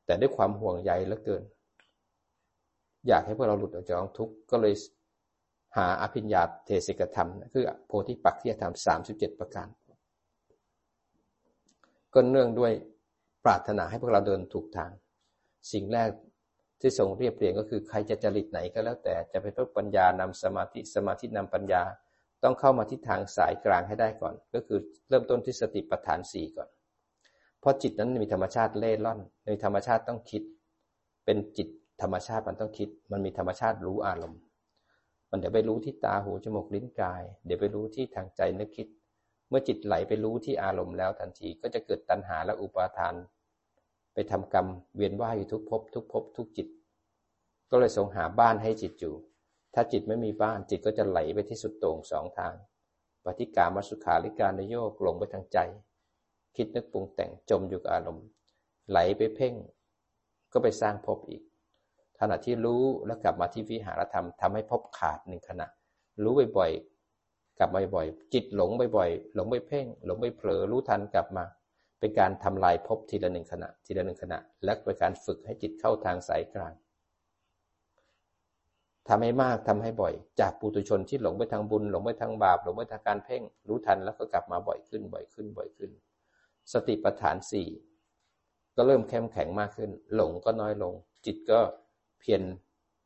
[0.05, 1.43] แต่ด้วยความห่วงใยเหลือเกิน
[3.07, 4.73] อยากให้พวกเราหลุดออกจากทุกข์ก็เลย
[5.77, 9.67] หาอภิญญาเทศิกธรรม คือโพธิปักขียธรรมสามสิบเจ็ดประการ
[12.13, 12.71] ก็เนื่องด้วย
[13.45, 14.91] ปรารถนาให้พวกเราเดินถูกทาง
[15.71, 16.09] สิ่งแรก
[16.81, 21.83] ที่ทรงเรียบเรียงก็คือใครจะจริตไหนก็แล้วแต่จะไปเพิ่มปัญญานำสมาธิสมาธินำปัญญา
[22.43, 26.69] ต้องเข้ามาที่ทางสายกลางให้ได้ก่อน ก็คือเริ่มต้นที่สติปัฏฐานสี่ก่อน
[27.65, 30.43] เพราะจิตนั้นมีธรรมชาติเล่ร่อนในธรรมชาติต้องคิด
[31.25, 31.67] เป็นจิต
[32.01, 34.39] ธรรมชาติมันต้องคิด มันมีธรรมชาติรู้อารมณ์
[35.29, 38.87] มันเดี๋ยวไปรู้ที่ตาหูจมูกลิ้นกาย เดี๋ยวไปรู้ที่ทางใจนึกคิด
[39.49, 43.15] เมื่อจิตไหลไปรู้ที่อารมณ์แล้วทันทีก็จะเกิดตัณหาและอุปาทาน
[44.13, 46.67] ไปทำกรรมเวียนว่ายอยู่ทุกภพทุกภพทุกจิต
[47.71, 49.15] ก็เลยทรงหาบ้านให้จิตอยู่
[49.73, 52.53] ถ้าจิตไม่มีบ้านจิตก็จะไหลไปที่สุดโต่งสองทาง
[53.25, 55.59] ปฏิกามสุขาริการนโยกลงไปทางใจ
[56.57, 58.25] คิดนึกปรุงแต่งจมอยู่กับอารมณ์
[58.89, 59.53] ไหลไปเพ่ง
[60.53, 61.43] ก็ไปสร้างภพอีก
[62.19, 65.67] ขณะที่รู้แล้วกลับมาที่วิหารธรรมทำให้ภพขาดหนึ่งขณะ
[66.23, 71.45] รู้บ่อยๆกลับมาบ่อยๆจิตหลงบ่อยๆหลงไปเพ่ง หลงไปเผลอรู้ทันกลับมา
[71.99, 76.73] เป็นการทำลายภพทีละหนึ่งขณะ ทีละหนึ่งขณะ และเป็นการฝึกให้จิตเข้าทางสายกลาง
[79.07, 85.91] ทำให้มากทำให้บ่อย จากปุถุชนที่หลงไปทางบุญ หลงไปทางบาป หลงไปทางการเพ่ง รู้ทันแล้วก็กลับมาบ่อยขึ้นบ่อยขึ้นบ่อยขึ้น
[86.73, 87.67] สติปัฏฐานสี่
[88.75, 90.93] ก็เริ่มเข้มแข็งมากขึ้น หลงก็น้อยลง
[91.25, 91.59] จิตก็
[92.19, 92.41] เพียร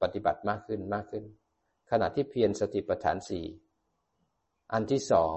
[0.01, 1.23] ปฏิบัติมากขึ้นมากขึ้น
[1.91, 3.45] ขณะที่เพียรสติปัฏฐานสี่
[4.73, 5.35] อันที่สอง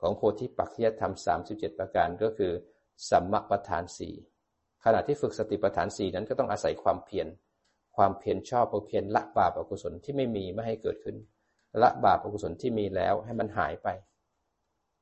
[0.00, 2.52] ของโพธิปักยธรรมสามสิบเจ็ดประการก็คือ
[3.10, 4.14] สัมมาปัฏฐานสี่
[4.84, 7.26] ขณะที่ฝึกสติปัฏฐานสี่นั้นก็ต้องอาศัยความเพียร
[7.96, 11.16] ความเพียรชอบเพียรละบาปอกุศลที่ไม่มีไม่ให้เกิดขึ้น
[11.82, 13.88] ละบาปอกุศลที่มีแล้วให้มันหายไป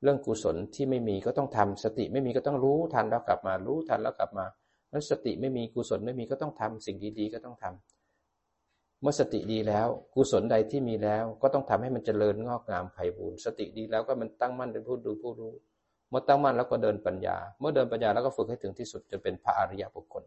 [0.02, 4.46] เรื่องกุศลที่ไม่มีก็ต้องทำสติไม่มีก็ต้องรู้ทันแล้วกลับมารู้ทันแล้วกลับมา
[4.90, 15.52] แล้วสติไม่มีกุศลไม่มีก็ต้องทำสิ่งดีๆก็ต้องทำเมื่อสติดีแล้ว กุศลใดที่มีแล้ว ก็ต้องทำให้มันเจริญงอกงามไผ่บูรสติดีแล้วก็มันตั้งมั่นเป็นผู้ดูผู้รู้
[16.10, 20.24] เมื่อตั้งมั่นแล้วก็เดินปัญญา เมื่อเดินปัญญาแล้วก็ฝึกให้ถึงที่สุดจนเป็นพระอริยบุคคล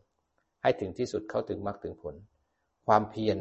[0.64, 2.16] ให้ถึงที่สุดเข้าถึงมรรคถึงผล
[2.88, 3.38] ความเพียร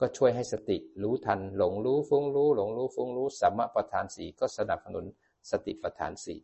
[0.00, 5.04] ก็ช่วยให้สติรู้ทัน หลงรู้ฟุ้งรู้ หลงรู้ฟุ้งรู้สัมมาประธานสีก็สนับสนุน
[5.50, 6.40] สติประธานสี่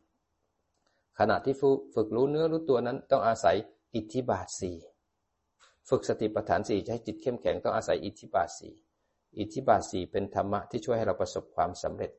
[1.19, 1.55] ขณะที่
[1.95, 3.57] ฝึกรู้เนื้อรู้ตัวนั้นต้องอาศัย
[3.95, 4.77] อิทธิบาทสี่
[5.88, 8.73] ฝึกสติปัฏฐานสี่ให้จิตเข้มแข็งต้องอาศัยอิทธิบาทสี่
[9.38, 12.12] อิทธิบาทสี่เป็นธรรมะที่ช่วยให้เราประสบความสำเร็จ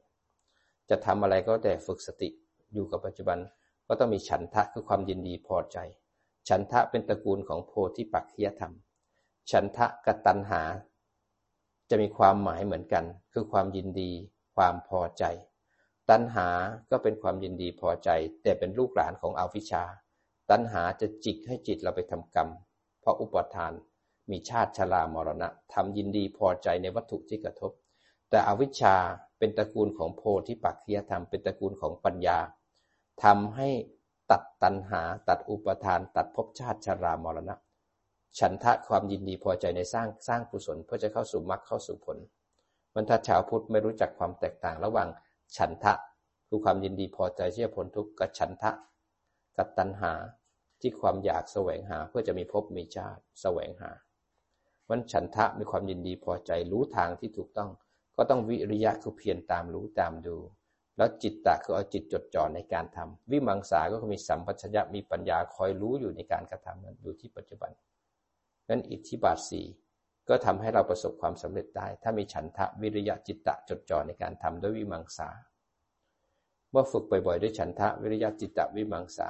[0.89, 2.29] จะทำอะไรก็แต่ฝึกสติ
[2.73, 3.39] อยู่กับปัจจุบัน
[3.87, 5.77] ก็ต้องมีฉันทะคือความยินดีพอใจ
[6.49, 8.73] ฉันทะเป็นตระกูลของโพธิปักขียธรรม
[9.51, 10.61] ฉันทะกับตัณหา
[11.89, 14.11] จะมีความหมายเหมือนกัน คือความยินดี
[14.55, 15.23] ความพอใจ
[16.09, 16.47] ตัณหา
[16.91, 18.09] ก็เป็นความยินดีพอใจ
[18.43, 19.83] แต่เป็นลูกหลานของอวิชชา
[20.51, 22.49] ตัณหาจะจิกให้จิตเราไปทำกรรม
[23.01, 23.73] เพราะอุปทาน
[24.31, 27.71] มีชาติชรามรณะทำยินดีพอใจในวัตถุที่กระทบ
[28.29, 28.95] แต่อวิชชา
[29.39, 32.37] เป็นตระกูลของโพธิปักขียธรรมเป็นตระกูลของปัญญา
[33.23, 33.69] ทำให้
[34.31, 37.55] ตัดตัณหา ตัดอุปทาน ตัดภพชาติชรามรณะ
[38.39, 42.17] ฉันทะความยินดีพอใจในสร้างสร้างกุศลเพื่อจะเข้าสู่มรรคเข้าสู่ผล
[42.93, 45.09] มันถ้าชาวพุทธไม่รู้จักความแตกต่างระหว่าง
[45.57, 45.93] ฉันทะ
[46.47, 48.71] คือความยินดีพอใจที่จะพ้นทุกข์กับฉันทะ
[49.57, 50.13] กับตัณหา
[50.81, 53.91] ที่ความอยากแสวงหาเพื่อจะมีภพมีชาติแสวงหา
[54.89, 57.69] วันฉันทะมีความยินดีพอใจรู้ทางที่ถูกต้อง
[58.17, 60.37] ก็ต้องวิริยะคือเพียรตามรู้ตามดู
[60.97, 67.71] แล้วจิตตะคือเอาจิตจดจ่อในการทำวิมังสาก็มีสัมปชัญญะมีปัญญาคอยรู้อยู่ในการกระทำนั้นอยู่ที่ปัจจุบัน
[68.69, 69.65] นั้นอิทธิบาทสี่
[70.29, 75.29] ก็ทำให้เราประสบความสำเร็จได้ ถ้ามีฉันทะวิริยะจิตตะจดจ่อในการทำด้วยวิมังสา
[76.71, 79.29] เมื่อฝึกบ่อยๆด้วยฉันทะวิริยะจิตตะวิมังสา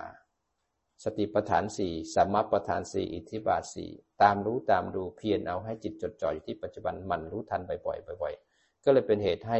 [1.03, 9.59] สติปัฏฐานสี่สัมมาปัฏฐานสี่อิทธิบาทสี่ตามรู้ตามดูเพียรเอาให้จิตจดจ่ออยู่ที่ปัจจุบันมันรู้ทันบ่อยๆบ่อยๆ ก็เลยเป็นเหตุให้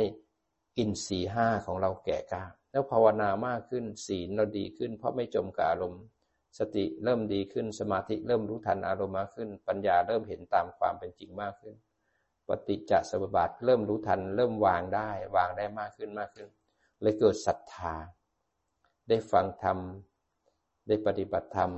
[0.77, 6.03] อินทรีห้าของเราแก่กล้าแล้วภาวนามากขึ้นศีลเราดีขึ้น เพราะไม่จมกับอารมณ์
[6.59, 11.75] สติเริ่มดีขึ้นสมาธิเริ่มรู้ทันอารมณ์มากขึ้น ปัญญาเริ่มเห็นตามความเป็นจริงมากขึ้น
[12.47, 16.47] ปฏิจจสมุปบาทเริ่มรู้ทัน เริ่มวางได้ วางได้มากขึ้นมากขึ้น
[17.01, 17.93] เลยเกิดศรัทธา
[19.09, 19.77] ได้ฟังธรรม
[20.87, 21.71] ได้ปฏิบัติธรรม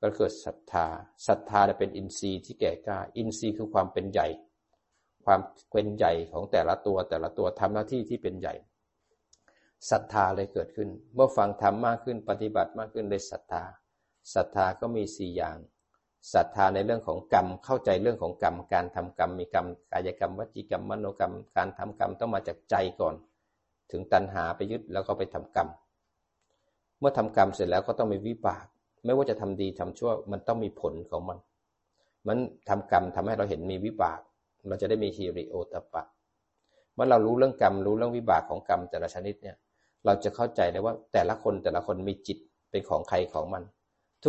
[0.00, 0.86] ก็เกิดศรัทธา
[1.26, 4.28] ศรัทธาจะเป็นอินทรีย์ที่แก่กล้า อินทรีย์คือความเป็นใหญ่
[5.24, 5.40] ความ
[5.72, 8.54] เป็นใหญ่ของแต่ละตัวแต่ละตัวทำหน้าที่ที่เป็นใหญ่
[9.90, 13.64] ศรัทธาเลยเกิดขึ้น เมื่อฟังธรรมมากขึ้นปฏิบัติมากขึ้นเลยศรัทธา
[14.34, 15.58] ศรัทธาก็มีสี่อย่าง
[16.34, 23.14] ศรัทธาในเรื่องของกรรมเข้าใจเรื่องของกรรม การทำกรรมมีกรรมกายกรรมวจีกรรมมโนกรรม การทำกรรมต้องมาจากใจก่อน
[23.90, 25.68] ถึงตัณหาไปยึดแล้วก็ไปทำกรรม
[26.98, 28.66] เมื่อทำกรรมเสร็จแล้วก็ต้องมีวิบาก
[29.04, 31.38] ไม่ว่าจะทำดีทำชั่วมันต้องมีผลของมัน
[32.28, 34.20] มันทำกรรมทำให้เราเห็นมีวิบาก
[34.68, 36.02] เราจะได้มีฮิริโอตปะ
[36.94, 39.56] เมื่อเรารู้เรื่องกรรมรู้เรื่องวิบากของกรรมแต่ละชนิดเนี่ย
[40.04, 42.38] เราจะเข้าใจเลยว่าแต่ละคนแต่ละคนมีจิต
[42.70, 43.62] เป็นของใครของมัน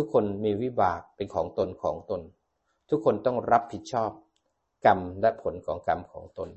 [0.00, 2.22] ุกคนมีวิบากเป็นของตนของตน
[2.90, 4.10] ทุกคนต้องรับผิดชอบ
[4.86, 6.50] กรรมและผลของกรรมของตน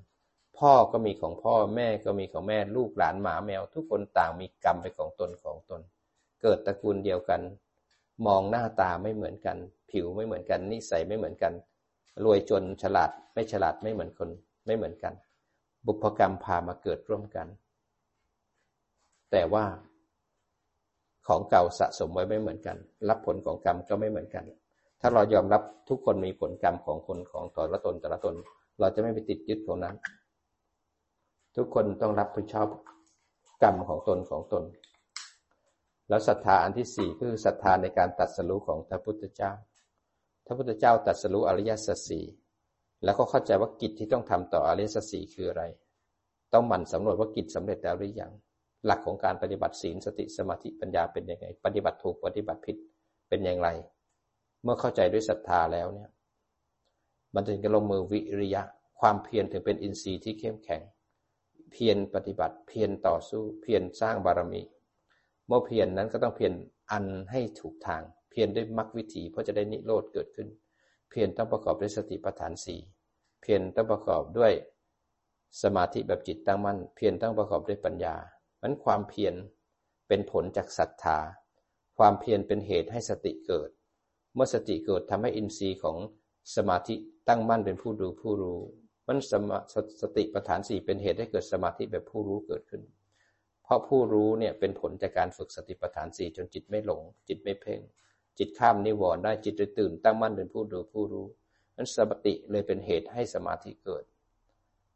[0.57, 5.81] พ่อก็มีของพ่อแม่ก็มีของแม่ลูกหลานหมาแมว ทุกคนต่างมีกรรมเป็นของตนของตน
[6.41, 7.41] เกิดตระกูลเดียวกัน
[8.25, 9.57] มองหน้าตาไม่เหมือนกัน
[9.91, 11.53] ผิวไม่เหมือนกัน นิสัยไม่เหมือนกัน
[12.23, 14.29] รวยจนฉลาดไม่ฉลาดไม่เหมือนคน
[14.65, 15.13] ไม่เหมือนกัน
[15.85, 17.47] บุพกรรมพามาเกิดร่วมกัน
[19.31, 19.65] แต่ว่า
[21.31, 22.77] ของเก่าสะสมไว้ไม่เหมือนกัน
[23.09, 24.45] รับผลของกรรมก็ไม่เหมือนกัน
[25.01, 28.35] ถ้าเรายอมรับทุกคนมีผลกรรมของคนของตนละตนแต่ละตน
[28.79, 29.95] เราจะไม่ไปติดยึดของนั้น
[31.55, 32.67] ทุกคนต้องรับผิดชอบ
[33.63, 34.63] กรรมของตนของตน
[36.09, 39.51] แล้วศรัทธาอันที่สี่คือศรัทธาในการตัดสู้ของพระพุทธเจ้า
[40.45, 42.25] พระพุทธเจ้าตัดสู้อริยสัจสี่
[43.03, 45.63] แล้วก็เข้าใจว่ากิจที่ต้องทำต่ออริยสัจสี่คืออะไร
[46.53, 48.31] ต้องหมั่นสำรวจว่ากิจสำเร็จแล้วหรือยัง
[48.85, 52.77] หลักของการปฏิบัติศีลสติสมาธิปัญญาเป็นยังไง ปฏิบัติถูกปฏิบัติผิด
[53.29, 53.69] เป็นอย่างไร
[54.63, 56.09] เมื่อเข้าใจด้วยศรัทธาแล้วเนี่ย
[57.35, 58.61] มันถึงจะลงมือวิริยะ
[58.99, 60.81] ความเพียรถึงเป็นอินทรีย์ที่เข้มแข็ง
[61.71, 64.61] เพียรปฏิบัติ เพียรต่อสู้ เพียรสร้างบารมี
[65.47, 66.53] เมื่อเพียรนนั้นก็ต้องเพียร
[66.91, 70.47] อันให้ถูกทาง เพียรด้วยมรรควิถีเพราะจะได้นิโรธเกิดขึ้น
[71.09, 72.79] เพียรต้องประกอบด้วยสติปัฏฐานสี่
[73.41, 74.53] เพียรต้องประกอบด้วย
[75.63, 78.15] สมาธิแบบจิตตั้งมั่น เพียรต้องประกอบด้วยปัญญา
[78.61, 79.35] มันความเพียร
[80.07, 81.19] เป็นผลจากศรัทธา
[81.97, 83.69] ความเพียรเป็นเหตุให้สติเกิด
[84.33, 85.97] เมื่อสติเกิดทำให้อินทรีย์ของ
[86.55, 86.95] สมาธิ
[87.27, 88.59] ตั้งมั่นเป็นผู้ดูผู้รู้
[89.07, 89.57] มันสมา
[90.01, 92.81] สติปัฏฐานสี่เป็นเหตุให้เกิดสมาธิแบบผู้รู้เกิดขึ้น
[93.63, 97.81] เพราะผู้รู้เนี่ยเป็นผลจากการฝึกสติปัฏฐานสี่จนจิตไม่หลง จิตไม่เพ่ง
[98.37, 101.27] จิตข้ามนิวรณ์ได้จิตตื่นตั้งมั่นเป็นผู้ดูผู้รู้
[101.75, 104.03] นั้นสติเลยเป็นเหตุให้สมาธิเกิด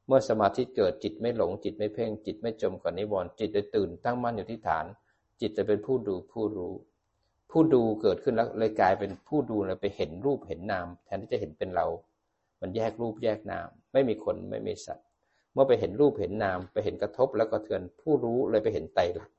[0.08, 4.86] เมื่อสมาธิเกิดจิตไม่หลงจิตไม่เพ่งจิตไม่จมกับนิวรณ์จิตจะตื่นตั้งมั่นอยู่ที่ฐาน
[5.42, 6.74] จิตจะเป็นผู้ดูผู้รู้
[7.52, 11.88] ผู้ดูเกิดขึ้นแล้วเลยกลายเป็นผู้ดูเลยไปเห็นรูปเห็นนาม แทนที่จะเห็นเป็นเรา
[12.62, 15.06] มันแยกรูปแยกนาม ไม่มีคนไม่มีสัตว์
[15.54, 19.36] เมื่อไปเห็นรูปเห็นนาม ไปเห็นกระทบแล้วก็เทือนผู้รู้เลยไปเห็นไตรลักษณ์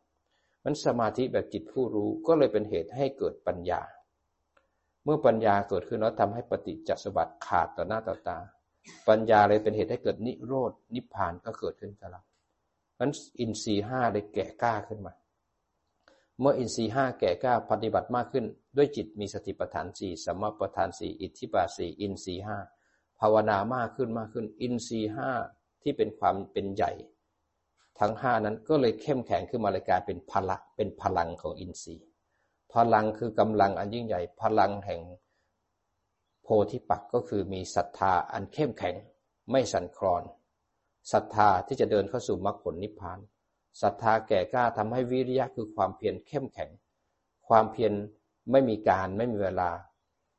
[0.64, 3.82] มันสมาธิแบบจิตผู้รู้ก็เลยเป็นเหตุให้เกิดปัญญา
[5.04, 8.38] เมื่อปัญญาเกิดขึ้นแล้วทำให้ปฏิจจสมบัติขาดต่อหน้าต่อตา
[9.08, 12.22] ปัญญาเลยเป็นเหตุให้เกิดนิโรดนิพพานก็เกิดขึ้นกับเรา
[13.00, 15.12] นั้นอินทรีห้าได้แก่กล้าขึ้นมา
[16.40, 18.44] เมื่ออินทรีห้าแก่กล้าปฏิบัติมากขึ้น
[18.76, 22.58] ด้วยจิตมีสติปัฏฐานสี่สมปัฏฐานสี่อิทธิบาสี่อินทรีห้า
[23.20, 25.30] ภาวนามากขึ้นมากขึ้น อินทรีห้า
[25.82, 26.92] ที่เป็นความเป็นใหญ่
[27.98, 32.06] ทั้งห้านั้นก็เลยเข้มแข็งขึ้นมาเลยกลายเป็นพลังเป็นพลังของอินทรีย์
[32.72, 35.00] พลังคือกำลังอันยิ่งใหญ่ พลังแห่ง
[36.48, 38.94] โพธิปักก็คือมีศรัทธาอันเข้มแข็ง
[39.50, 40.22] ไม่สั่นคลอน
[41.12, 43.18] ศรัทธาที่จะเดินเข้าสู่มรรคผลนิพพาน
[43.82, 46.70] ศรัทธาแก่กล้าทำให้วิริยะคือความเพียรเข้มแข็ง
[47.48, 47.92] ความเพียร
[48.52, 49.70] ไม่มีการไม่มีเวลา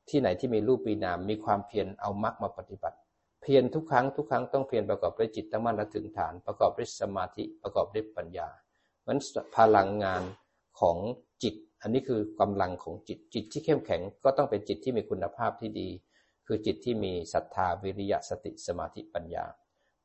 [0.09, 2.97] ที่ไหนที่มีรูปปีนามมีความเพียรเอามรรคมาปฏิบัติ
[3.41, 8.49] เพียรทุกครั้งทุกครั้งต้องเพียรประกอบด้วยจิตตั้งมั่นและถึงฐาน ประกอบด้วยสมาธิประกอบด้วยปัญญา
[9.07, 9.17] มัน
[9.57, 10.23] พลังงาน
[10.79, 10.97] ของ
[11.43, 15.89] จิต อันนี้คือกำลังของจิตจิตที่เข้มแข็งก็ต้องเป็นจิตที่มีคุณภาพที่ดี
[16.47, 19.45] คือจิตที่มีศรัทธาวิริยะสติสมาธิปัญญา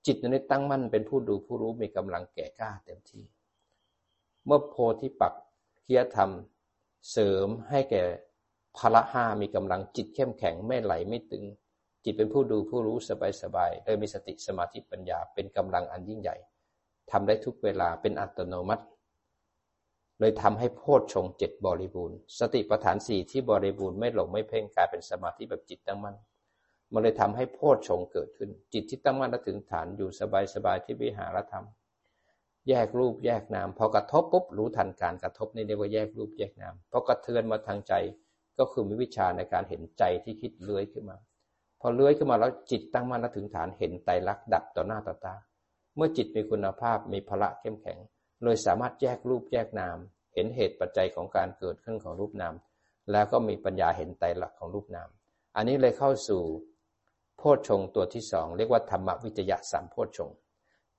[0.07, 3.25] จิตนั้นตั้งมั่นเป็นผู้ดูผู้รู้มีกำลังแก่กล้าเต็มที่
[4.47, 5.33] เมื่อโพธิปัก
[5.83, 6.31] เคียธรรม
[7.11, 8.03] เสริมให้แก่
[8.77, 11.45] พละห้ามีกำลังจิตเข้มแข็งไม่ไหลไม่ตึง
[12.05, 16.37] จิตเป็นผู้ดูผู้รู้สบายสบายโดยมีสติสมาธิปัญญาเป็นกำลังอันยิ่งใหญ่
[17.11, 18.85] ทำได้ทุกเวลาเป็นอัตโนมัติ
[20.23, 26.17] เลยทำให้โพชฌงเจ็ดบริบูรณ์ สติปัฏฐานสี่ที่บริบูรณ์ไม่หลงไม่เพ่งกลายเป็นสมาธิแบบจิตตั้งมั่น
[26.93, 31.65] มันเลยทำให้โพชฌงเกิดขึ้น จิตที่ตั้งมั่นและถึงฐานอยู่สบายสบายที่วิหารธรรม
[32.69, 37.95] แยกรูปแยกนามพอกระทบปุ๊บรู้ทันการกระทบนี่เรียกว่าแยกรูปแยกนามพอกระเทือนมาทางใจ
[38.59, 41.19] ก็คือมีวิชาในการเห็นใจที่คิดเลื้อยขึ้นมา
[41.81, 45.35] พอเลื้อยขึ้นมาแล้วจิตตั้งมั่นและถึงฐานเห็นไตรลักษณ์ดับต่อหน้าต่อตา
[45.97, 47.99] เมื่อจิตมีคุณภาพมีพละเข้มแข็ง
[48.45, 49.99] เลยสามารถแยกรูปแยกนาม
[50.35, 52.55] เห็นเหตุปัจจัยของการเกิดขึ้นของรูปนาม
[53.13, 55.09] แล้วก็มีปัญญาเห็นไตรลักษณ์ของรูปนาม
[55.57, 56.43] อันนี้เลยเข้าสู่
[57.37, 60.31] โพชฌงตัวที่สองเรียกว่าธรรมวิจยะสามโพชฌง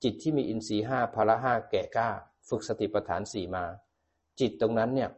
[0.03, 2.09] จิตที่มีอินทรีห้าพละห้าแก่กล้า
[2.49, 3.65] ฝึกสติปัฏฐานสี่มา
[4.39, 5.09] จิตตรงนั้นเนี่ย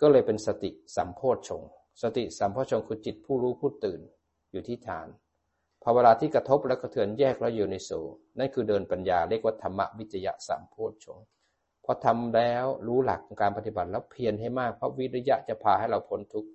[0.00, 1.62] ก็เลยเป็นสติสัมโพชฌง
[2.02, 4.00] สติสัมโพชฌงคือจิตผู้รู้ผู้ตื่น
[4.52, 5.08] อยู่ที่ฐาน
[5.82, 7.90] พอเวลาที่กระทบและกระเทือนแยกแล้วอยู่ในโส
[8.38, 11.18] นั่นคือเดินปัญญาเรียกว่าธรรมวิจยะสัมโพชฌง
[11.84, 16.50] พอทำแล้วรู้หลักของการปฏิบัติแล้วเพียรให้มาก เพราะวิริยะจะพาให้เราพ้นทุกข์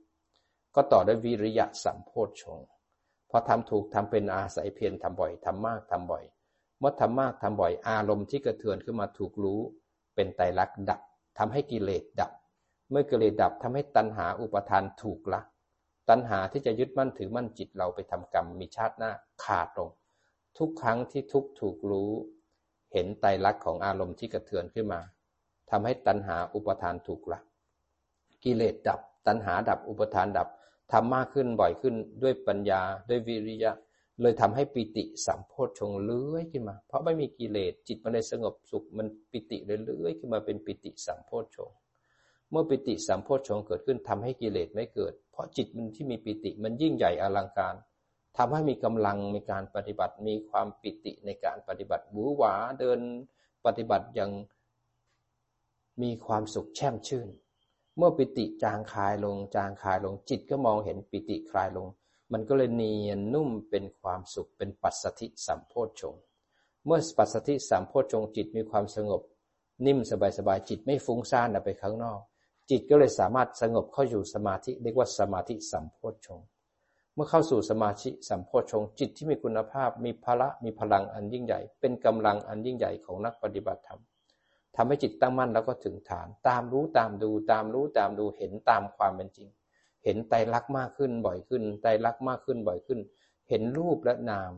[0.76, 2.60] ก็ต่อด้วยวิริยะสัมโพชฌง
[3.30, 6.24] พอทำถูกทำเป็นอาศัยเพียรทำบ่อยทำมากทำบ่อย
[6.80, 9.60] เมื่อทำมากทำบ่อยอารมณ์ที่กระเทือนขึ้นมาถูกรู้
[10.16, 11.02] เป็นไตรลักษณ์ดับ
[11.38, 12.32] ทำให้กิเลสดับ
[12.92, 15.42] เมื่อกิเลสดับทำให้ตัณหาอุปทานถูกละ
[16.10, 19.12] ตัณหาที่จะยึดมั่นถือมั่นจิตเราไปทำกรรมมีชาติหน้า
[19.44, 19.90] ขาดลง
[20.58, 22.12] ทุกครั้งที่ทุกถูกรู้
[22.94, 25.02] เห็นไตรลักษณ์ของอารมณ์ที่กระเทือนขึ้นมา
[25.70, 27.40] ทำให้ตัณหาอุปทานถูกละ
[28.44, 30.48] กิเลสดับ ตัณหาดับอุปทานดับ
[30.92, 33.72] ทำมากขึ้นบ่อยขึ้นด้วยปัญญาด้วยวิริยะ
[34.22, 41.72] เลยทำให้ปิติสัมโพชฌงเลื้อยขึ้นมา เพราะไม่มีกิเลสจิตมันเลยสงบสุขมันปิติเลยเลื้อยขึ้นมาเป็นปิติสัมโพชฌง
[42.52, 47.76] เมื่อปิติสัมโพชฌงเกิดขึ้นทำให้กิเลสไม่เกิด เพราะจิตมันที่มีปิติมันยิ่งใหญ่อลังการ
[48.38, 53.00] ทำให้มีกำลังในการปฏิบัติมีความปิติในการปฏิบัติบูหวาเดิน
[53.66, 54.32] ปฏิบัติอย่าง
[56.02, 57.28] มีความสุขแช่มชื่น
[57.98, 61.88] เมื่อปิติจางคายลงจางคายลงจิตก็มองเห็นปิติคลายลง
[62.32, 66.16] มันก็เลยเนียนนุ่มเป็นความสุขเป็นปัสสธิสัมโพชฌง
[66.86, 69.22] เมื่อปัสสธิสัมโพชฌงจิตมีความสงบ
[69.86, 72.20] นิ่มสบายสบายจิตไม่ฟุ้งซ่านไปข้างนอก
[72.70, 76.40] จิตก็เลยสามารถสงบเข้าอยู่สมาธิเรียกว่าสมาธิสัมโพชฌง
[77.14, 84.02] เมื่อเข้าสู่สมาธิสัมโพชฌงจิตที่มีคุณภาพมีพละมีพลังอันยิ่งใหญ่ เป็นกำลังอันยิ่งใหญ่ของนักปฏิบัติธรรม
[84.78, 89.50] ทำให้จิตตั้งมั่นแล้วก็ถึงฐาน ตามรู้ตามดู ตามรู้ตามดูเห็นตามความเป็นจริง
[90.04, 93.00] เห็นไตรลักษณ์มากขึ้นบ่อยขึ้นไตรลักษณ์มากขึ้นบ่อยขึ้น
[93.50, 94.52] เห็นรูปและนาม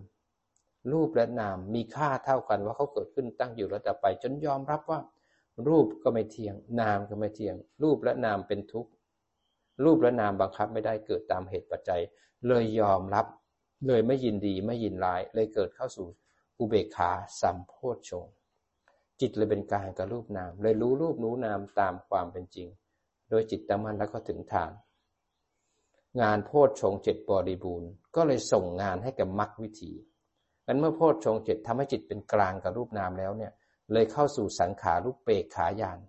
[0.91, 4.99] รูปและนามมีค่าเท่ากันว่าเขาเกิดขึ้นตั้งอยู่แล้วแต่ไป จนยอมรับว่า
[5.67, 8.91] รูปก็ไม่เที่ยง นามก็ไม่เที่ยง รูปและนามเป็นทุกข์
[9.83, 12.01] รูปและนามบังคับไม่ได้เกิดตามเหตุปัจจัย
[12.47, 13.25] เลยยอมรับ
[13.87, 16.07] เลยไม่ยินดีไม่ยินร้าย เลยเกิดเข้าสู่
[16.59, 18.27] อุเบกขาสัมโพชฌง
[19.21, 22.67] จิตเลยเป็นกลายกับรูปนาม เลยรู้รูปรู้นามตามความเป็นจริง
[23.29, 24.71] โดยจิตตั้งมั่นแล้วก็ถึงฐาน
[26.21, 29.93] งานโพชฌงเจ็ดบริบูรณ์ก็เลยส่งงานให้กับมรรควิธี
[30.65, 33.53] งั้นเมื่อโพชฌงเจ็ดทำให้จิตเป็นกลางกับรูปนามแล้วเนี่ย
[33.91, 35.99] เลยเข้าสู่สังขารูปเปกขายาน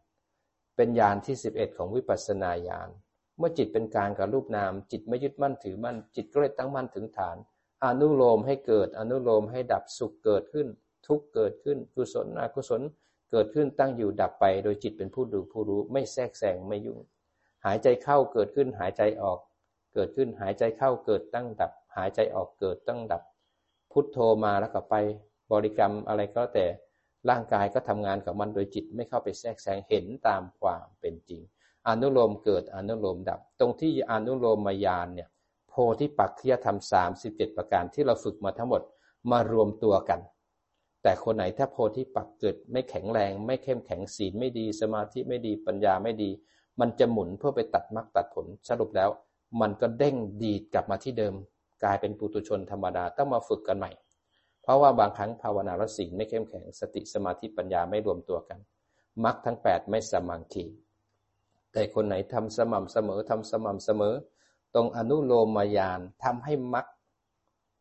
[0.77, 2.89] เป็นยานที่สิบเอ็ดของวิปัสสนาญาณ
[3.39, 7.37] เมื่อจิตเป็นกลางกับรูปนาม จิตไม่ยึดมั่นถือมั่น จิตก็เลยตั้งมั่นถึงฐาน
[7.85, 10.69] อนุโลมให้เกิดอนุโลมให้ดับสุขเกิดขึ้น
[11.11, 12.83] ทุกเกิดขึ้นกุศลอกุศล
[13.31, 16.99] เกิดขึ้นตั้งอยู่ดับไป โดยจิตเป็นผู้ดูผู้รู้ไม่แทรกแซงไม่ยุ่ง
[17.65, 19.39] หายใจเข้าเกิดขึ้นหายใจออก
[19.95, 23.23] เกิดขึ้นหายใจเข้าเกิดตั้งดับ หายใจออกเกิดตั้งดับ
[23.93, 24.95] พุทโธมาแล้วก็ไป
[25.53, 26.67] บริกรรมอะไรก็แต่
[27.29, 31.41] ร่างกายก็ทำงานกับมันโดยจิตไม่เข้าไปแทรกแซงเห็นตามความเป็นจริง
[31.89, 35.29] อนุโลมเกิดอนุโลมดับ ตรงที่อนุโลมมายานเนี่ย
[35.69, 38.83] โพธิปักขิยธรรมสามสิบเจ็ดประการที่เราฝึกมาทั้งหมด
[39.31, 40.21] มารวมตัวกัน
[41.03, 46.31] แต่คนไหนถ้าโพธิปักเกิดไม่แข็งแรง ไม่เข้มแข็งศีลไม่ดี สมาธิไม่ดีปัญญาไม่ดี
[46.81, 49.11] มันจะหมุนเพื่อไปตัดมรรคตัดผลสรุปแล้ว
[49.61, 51.35] มันก็เด้งดีดกลับมาที่เดิม
[51.83, 53.91] กลายเป็นปุตุชนธรรมดาต้องมาฝึกกันใหม่
[54.63, 58.59] เพราะว่าบางครั้งภาวนาแล้วศีลไม่เข้มแข็งสติสมาธิปัญญาไม่รวมตัวกัน
[59.25, 60.65] มรรคทั้ง 8 ไม่สมังคี
[61.73, 64.15] แต่คนไหนทำสม่ำเสมอทำสม่ำเสมอ
[64.75, 66.87] ตรงอนุโลมมายานทำให้มรรค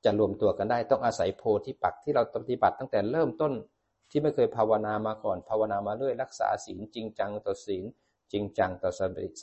[0.05, 3.53] จะรวมตัวกันได้ต้องอาศัยโพธิปักที่เราปฏิบัติตั้งแต่เริ่มต้น
[4.09, 7.83] ที่ไม่เคยภาวนามาก่อน ภาวนามาเรื่อยรักษาศีลจริงจังต่อศีล
[8.31, 8.91] จริงจังต่อ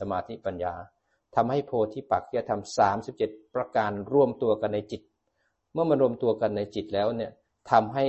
[0.00, 0.74] สมาธิปัญญา
[1.34, 5.02] ทำให้โพธิปักจะทำสามสิบเจ็ดประการรวมตัวกันในจิต
[5.72, 7.32] เมื่อมันรวมตัวกันในจิตแล้วเนี่ย
[7.70, 8.04] ทำให้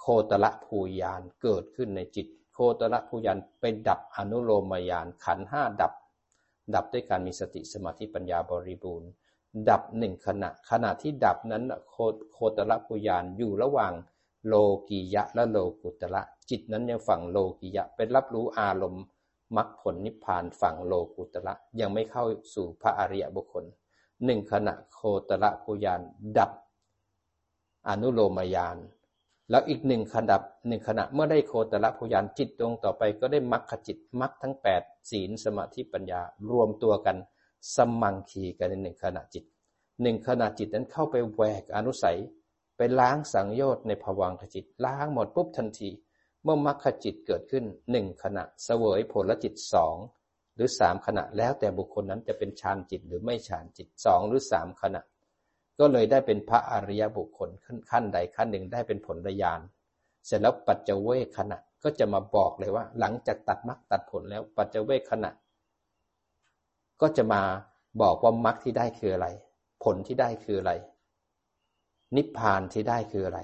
[0.00, 5.92] โคตรภูยานเกิดขึ้นในจิต โคตรภูยานไปดับอนุโลมยานขันห้าดับ
[6.74, 9.10] ดับด้วยการมีสติสมาธิปัญญาบริบูรณ์
[9.68, 11.96] ดับหนึ่งขณะ ขณะที่ดับนั้นโค
[12.32, 13.92] โคตรปุยานอยู่ระหว่าง
[14.46, 14.54] โล
[14.88, 19.04] กียะและโลกุตระจิตนั้นยังฝั่งโลกียะเป็นรับรู้อารมณ์
[19.56, 23.64] มรรคผลนิพพานฝั่งโลกุตระยังไม่เข้าสู่พระอริยบุคคล
[24.24, 26.00] หนึ่งขณะโคตรปุยาน
[26.36, 26.50] ดับ
[27.88, 28.76] อนุโลมยาน
[29.50, 30.36] แล้วอีกหนึ่งขณะ
[30.68, 37.16] หนึ่งขณะเมื่อได้โคตรปุยานจิตตรงต่อไปก็ได้มรรคจิตมรรคทั้งแปดศีลสมาธิปัญญารวมตัวกัน
[37.76, 39.44] สมังคีกันในหนึ่งขณะจิต
[40.02, 42.18] หนึ่งขณะจิตนั้นเข้าไปแหวกอนุสัย
[42.76, 45.90] ไปล้างสังโยชน์ในภวังคจิต ล้างหมดปุ๊บทันที
[46.42, 49.96] เมื่อมรรคจิตเกิดขึ้นหนึ่งขณะเสวยผลจิตสอง
[50.54, 55.02] หรือสามขณะแล้วแต่บุคคลนั้นจะเป็นฌานจิตหรือไม่ฌานจิตสองหรือสามขณะ
[55.78, 57.50] ก็เลยได้เป็นพระอริยบุคคล
[57.90, 59.60] ขั้นใดขั้นหนึ่งได้เป็นผลระยาน
[60.26, 65.30] เสร็จแล้วปัจเจเวขณะก็จะมาบอกเลยว่า หลังจากตัดมรรคตัดผลแล้วปัจเจเวขณะ
[67.00, 67.42] ก็จะมา
[68.02, 69.28] บอกว่ามรรคที่ได้คืออะไร
[69.84, 70.72] ผลที่ได้คืออะไร
[72.16, 73.40] นิพพานที่ได้คืออะไร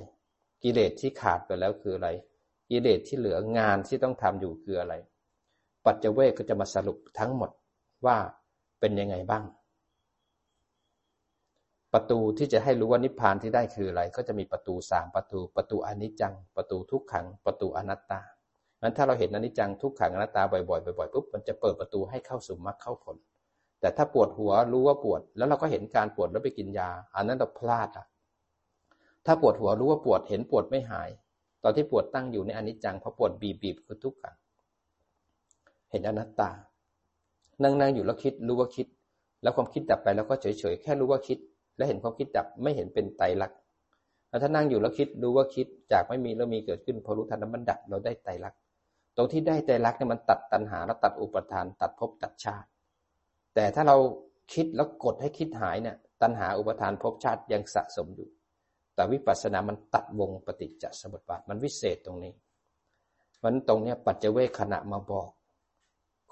[0.62, 2.08] กิเลสที่ขาดไปแล้วคืออะไร
[2.70, 4.94] กิเลสที่เหลืองานที่ต้องทำอยู่คืออะไร
[5.84, 7.50] ปัจเจเวกก็จะมาสรุปทั้งหมด
[8.06, 8.16] ว่า
[8.80, 9.44] เป็นยังไงบ้าง
[11.92, 18.20] ปประตูที่จะให้รู้ว่านิพพานที่ได้คืออะไร ก็จะมีประตูสามประตู ประตูอนิจจัง ประตูทุกขัง ประตูอนัตตา
[18.80, 23.16] งั้นถ้าเราเห็นอนิจจังทุกขังอนัตตาบ่อยๆบ่อยๆปุ๊บมันจะเปิดประตูให้เข้าสู่มรรคเข้าผล
[23.84, 28.06] แต่ถ้าปวดหัวรู้ว่าปวด แล้วเราก็เห็นการปวดแล้วไปกินยา อันนั้นเราพลาดอะ
[29.26, 31.08] ถ้าปวดหัวรู้ว่าปวดเห็นปวดไม่หาย
[31.62, 34.36] ตอนที่ปวดตั้งอยู่ในอนิจจังพอปวดบีบบีบคือทุกขัง
[35.90, 36.50] เห็นอนัตตา
[37.62, 38.86] นั่งนั่งอยู่แล้วคิดรู้ว่าคิด
[39.42, 41.38] แล้วความคิดดับไปแล้วก็เฉยเฉยแค่รู้ว่าคิด
[41.76, 43.58] แล้วเห็นความคิดดับไม่เห็นเป็นไตรลักษณ์
[44.28, 48.58] แล้วถ้านั่งอยู่แล้วคิดรู้ว่าคิดจากไม่มีแล้วมีเกิดขึ้นพอรู้ทันมันดับเราได้ไตรลักษณ์
[49.16, 52.68] ตรงที่ได้ไตรลักษณ์เนี่ยมันตัดตัณหาและตัดอุปทาน ตัดภพตัดชาติ
[53.54, 53.96] แต่ถ้าเรา
[54.52, 58.28] คิดแล้วกดให้คิดหายเนี่ยตัณหาอุปทานภพชาติยังสะสมอยู่
[58.94, 62.32] แต่วิปัสสนามันตัดวงปฏิจจสมุปบาทมันวิเศษตรงนี้
[63.44, 65.28] มันตรงเนี้ยปัจเจเวคขณะมาบอก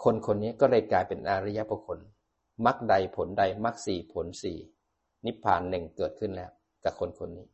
[0.03, 1.99] คนคนนี้ก็เลยกลายเป็นอริยบุคคล
[2.67, 4.59] มรรคใดผลใดมรรคสี่ผลสี่
[5.25, 6.51] นิพพานหนึ่งเกิดขึ้นแล้ว
[6.85, 7.47] กับคนคนนี้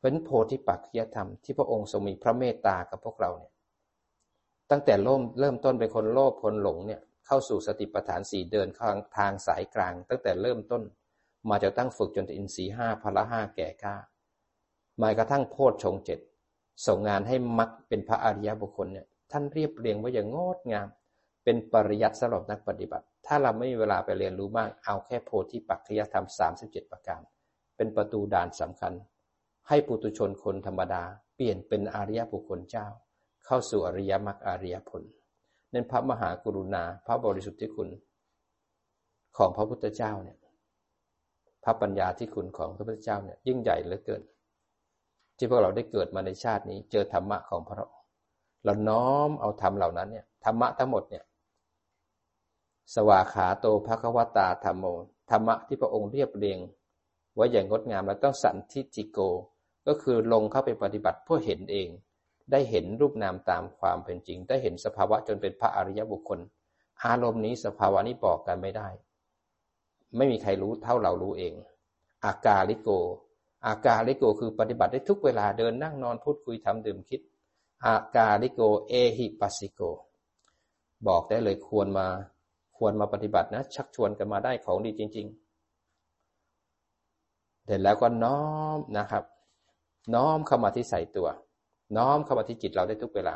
[0.00, 3.52] เป็นโพธิปักขียธรรมที่พระองค์ทรงมีพระเมตตากับพวกเราเนี่ย
[4.70, 10.82] ตั้งแต่เริ่มเริ่มต้นเป็นคนโลภคนหลงเนี่ย เข้าสู่สติปัฏฐานสี่เดินข้างทางสายกลาง ตั้งแต่เริ่มต้น
[11.48, 13.96] มาจะตั้งฝึกจนถึงอินทรีห้าพละห้าแก่กล้า
[14.98, 16.18] หมายกระทั่งโพชฌงเจ็ด
[16.86, 20.88] ส่งงานให้มรรคเป็นพระอริยบุคคลเนี่ยท่านเรียบเรียงไว้อย่างงดงาม
[21.44, 26.26] เป็นปริยัติสำหรับนักปฏิบัติ ถ้าเราไม่มีเวลาไปเรียนรู้มาก เอาแค่โพธิปักขิยธรรม
[26.58, 27.20] 37 ประการ
[27.76, 28.92] เป็นประตูด่านสำคัญ
[29.68, 31.02] ให้ปุตุชนคนธรรมดา
[31.34, 32.86] เปลี่ยนเป็นอริยบุคคลเจ้า
[33.44, 35.02] เข้าสู่อริยมรรคอริยผล
[35.76, 37.88] นั่นพระมหากรุณา พระบริสุทธิ์ที่คุณ
[39.36, 40.38] ของพระพุทธเจ้าเนี่ย
[41.64, 44.22] พระปัญญาที่คุณของพระพุทธเจ้าเนี่ยยิ่งใหญ่เหลือเกิน
[45.36, 48.06] ที่พวกเราได้เกิดมาในชาตินี้ เจอธรรมะของพระองค์
[48.64, 51.24] เราน้อมเอาธรรมเหล่านั้นเนี่ยธรรมะทั้งหมดเนี่ย
[52.94, 54.84] สวาขาโตภควตาธรรมโม
[55.30, 56.58] ธรรมะที่พระองค์เรียบเรียง
[57.34, 59.18] ไว้อย่างงดงามแล้วต้องสันทิจิโก
[59.86, 61.88] ก็คือลงเข้าไปปฏิบัติเพื่อเห็นเอง
[62.52, 66.40] ได้เห็นรูปนามตามความเป็นจริง ได้เห็นสภาวะจนเป็นพระอริยบุคคล
[67.04, 68.88] อารมณ์นี้สภาวะนี้บอกกันไม่ได้
[70.16, 71.52] ไม่มีใครรู้เท่าเรารู้เอง
[72.24, 72.88] อากาลิโก
[73.66, 77.20] อากาลิโกคือปฏิบัติได้ทุกเวลาเดินนั่งนอนพูดคุยทำดื่มคิด
[77.86, 79.80] อากาลิโกเอหิปัสสิโก
[81.08, 82.06] บอกได้เลยควรมา
[82.76, 85.26] ควรมาปฏิบัตินะ ชักชวนกันมาได้ของดีจริง
[86.50, 88.40] ๆ เสร็จแล้วก็น้อ
[88.76, 89.24] มนะครับ
[90.14, 91.28] น้อมเข้ามาที่ใส่ตัว
[91.96, 93.34] น้อมเข้ามาที่จิตเราได้ทุกเวลา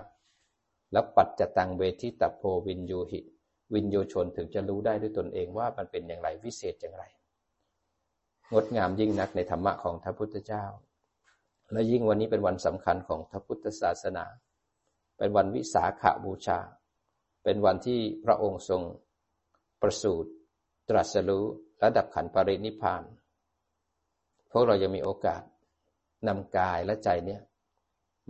[0.93, 3.21] แล้วปัจจตังเวทิตโพวินยูหิ
[3.75, 7.05] วินโยชนถึงจะรู้ได้ด้วยตนเองว่ามันเป็นอย่างไรวิเศษอย่างไร
[8.53, 10.65] งดงามยิ่งนักในธรรมะของพระพุทธเจ้า
[11.73, 14.25] และยิ่งวันนี้เป็นวันสำคัญของพระพุทธศาสนา
[15.19, 16.59] เป็นวันวิสาขาบูชา
[17.45, 18.83] เป็นวันที่พระองค์ทรง
[19.83, 20.31] ประสูติ
[20.89, 21.45] ตรัสรู้
[21.83, 23.03] ระดับขันปรินิพาน
[24.51, 25.43] พวกเรายังมีโอกาส
[26.29, 27.41] นำกายและใจเนี่ย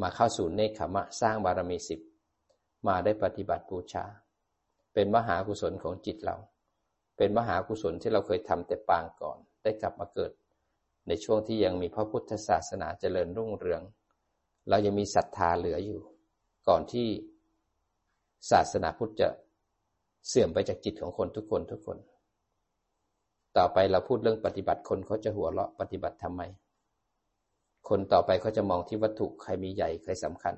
[0.03, 2.01] มาเข้าสู่เนคขมะสร้างบารมีสิบ
[2.87, 4.05] มาได้ปฏิบัติบูชา
[4.95, 6.37] เป็นมหากุศลของจิตเรา
[7.17, 10.33] เป็นมหากุศลที่เราเคยทำแต่ปางก่อน ได้กลับมาเกิด
[11.09, 13.83] ในช่วงที่ยังมีพระพุทธศาสนาเจริญรุ่งเรือง
[14.69, 16.01] เรายังมีศรัทธาเหลืออยู่
[16.69, 17.09] ก่อนที่
[18.51, 19.29] ศาสนาพุทธจะ
[20.29, 21.99] เสื่อมไปจากจิตของคนทุกคนทุกคน
[23.57, 26.43] ต่อไปเราพูดเรื่องปฏิบัติคนเขาจะหัวเราะปฏิบัติทำไม
[27.89, 30.55] คนต่อไปเขาจะมองที่วัตถุใครมีใหญ่ใครสำคัญ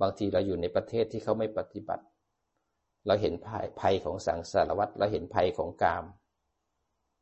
[0.00, 2.04] บางทีเราอยู่ในประเทศที่เขาไม่ปฏิบัติ
[3.06, 6.04] เราเห็นภัยภัยของสังสารวัตรเราเห็นภัยของกาม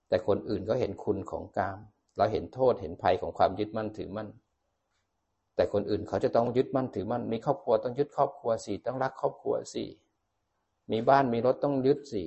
[0.08, 1.78] แต่คนอื่นก็เห็นคุณของกาม
[2.16, 4.28] เราเห็นโทษเห็นภัยของความยึดมั่นถือมั่น
[5.56, 9.88] แต่คนอื่นเขาจะต้องยึดมั่นถือมั่น มีครอบครัวต้องยึดครอบครัวสี่ต้องรักครอบครัวสี่
[10.92, 12.24] มีบ้านมีรถต้องยึดสิ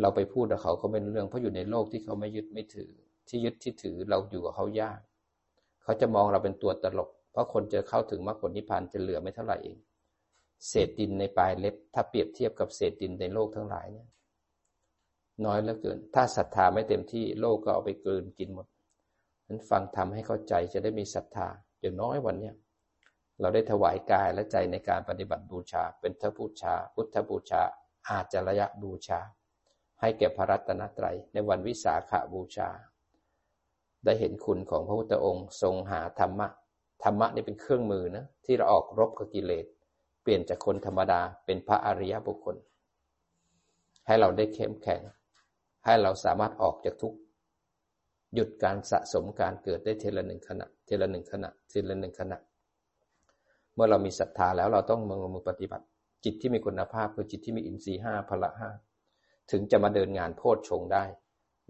[0.00, 2.90] เราไปพูดกับเขาเขาเป็นเรื่องเพราะอยู่ในโลกที่เขาไม่ยึดไม่ถือ
[3.28, 5.00] ที่ยึดที่ถือเราอยู่กับเขายาก
[5.86, 9.78] เขาจะมองเราเป็นตัวตลก เพราะคนจะเข้าถึงมรรคผลนิพพานจะเหลือไม่เท่าไหร่เอง
[10.68, 14.08] เศษดินในปลายเล็บ ถ้าเปรียบเทียบกับเศษดินในโลกทั้งหลายเนี่ย
[15.44, 18.66] น้อยเหลือเกิน ถ้าศรัทธาไม่เต็มที่โลกก็เอาไปกลืนกินหมด
[19.48, 21.48] นั้นฟังทำให้เข้าใจจะได้มีศรัทธา
[21.80, 22.54] อย่างน้อยวันเนี้ย
[23.40, 27.62] เราได้ถวายกายและใจในการปฏิบัติบูชา เป็นทบูชา พุทธบูชา
[28.08, 29.20] อาจระยะบูชา
[30.00, 32.68] ให้แก่พระรัตนตรัยในวันวิสาขาบูชา
[34.06, 36.48] ได้เห็นคุณของพระพุทธองค์ทรงหาธรรมะ
[37.04, 39.66] ธรรมะนี่เป็นเครื่องมือนะที่เราออกรบกับกิเลส
[40.22, 42.56] เปลี่ยนจากคนธรรมดาเป็นพระอริยบุคคล
[44.06, 45.00] ให้เราได้เข้มแข็ง
[45.84, 47.14] ให้เราสามารถออกจากทุก
[48.34, 52.38] หยุดการสะสมการเกิดได้เทละหนึ่งขณะ เทละหนึ่งขณะ เทละหนึ่งขณะ
[53.74, 55.84] เมื่อเรามีศรัทธาแล้วเราต้องมือมือปฏิบัติ
[56.24, 58.70] จิตที่มีคุณภาพคือจิตที่มีอินทรีย์ห้าพละห้า
[59.50, 61.04] ถึงจะมาเดินงานโพชฌงได้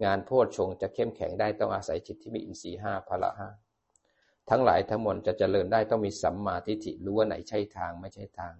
[0.05, 3.49] งานโพชฌงจะเข้มแข็งได้ต้องอาศัยจิตที่มีอินทรีย์ห้าพละห้า
[4.49, 8.53] ทั้งหลายทั้งมวลจะเจริญได้ต้องมีสัมมาทิฏฐิรู้ว่าไหนใช่ทางไม่ใช่ทาง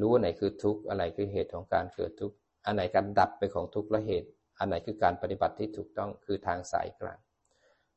[0.00, 2.36] รู้ว่าไหนคือทุกข์อะไรคือเหตุของการเกิดทุกข์
[2.66, 4.28] อันไหนการดับไปของทุกข์และเหตุ
[4.58, 7.18] อันไหนคือการปฏิบัติที่ถูกต้องคือทางสายกลาง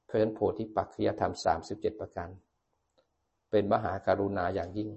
[0.05, 2.29] เพราะฉะนั้นโพธิปักขยธรรมสามสิบเจ็ดประการ
[3.51, 4.89] เป็นมหาการุณาอย่างยิ่ง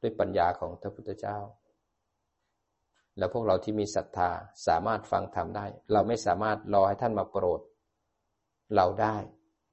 [0.00, 1.38] ด้วยปัญญาของพระพุทธเจ้า
[3.18, 4.30] แล้วพวกเราที่มีศรัทธา
[4.66, 7.60] สามารถฟังธรรมได้ เราไม่สามารถรอให้ท่านมาโปรด
[8.76, 9.16] เราได้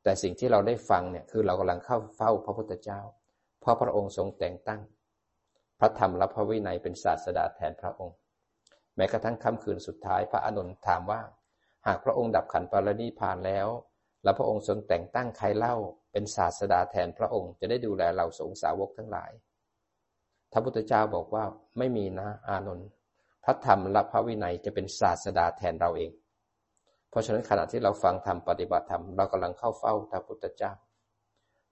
[0.04, 3.02] แต่สิ่งที่เราได้ฟังเนี่ยคือเรากำลังเข้าเฝ้าพระพุทธเจ้า
[3.62, 4.82] เพราะพระองค์ทรงแต่งตั้ง
[5.80, 8.18] พระธรรมและพระวินัยเป็นศาสดาแทนพระองค์
[8.96, 11.22] แม้กระทั่งค่ำคืนสุดท้ายพระอนุนถามว่า
[11.88, 13.68] หากพระองค์ดับขันปารณีผ่านแล้ว
[14.24, 15.76] แล้วพระองค์ทรงแต่งตั้งใครเล่า
[16.12, 19.32] เป็นศาสดาแทนพระองค์จะได้ดูแลเราสงสาวกทั้งหลาย
[20.52, 21.44] พระพุทธเจ้าบอกว่า
[21.78, 22.88] ไม่มีนะอานนท์
[23.44, 26.12] พระธรรมและพระวินัยจะเป็นศาสดาแทนเราเอง
[27.10, 30.72] เพราะฉะนั้นขณะที่เราฟังธรรมปฏิบัติธรรมเรากำลังเข้าเฝ้าพระพุทธเจ้า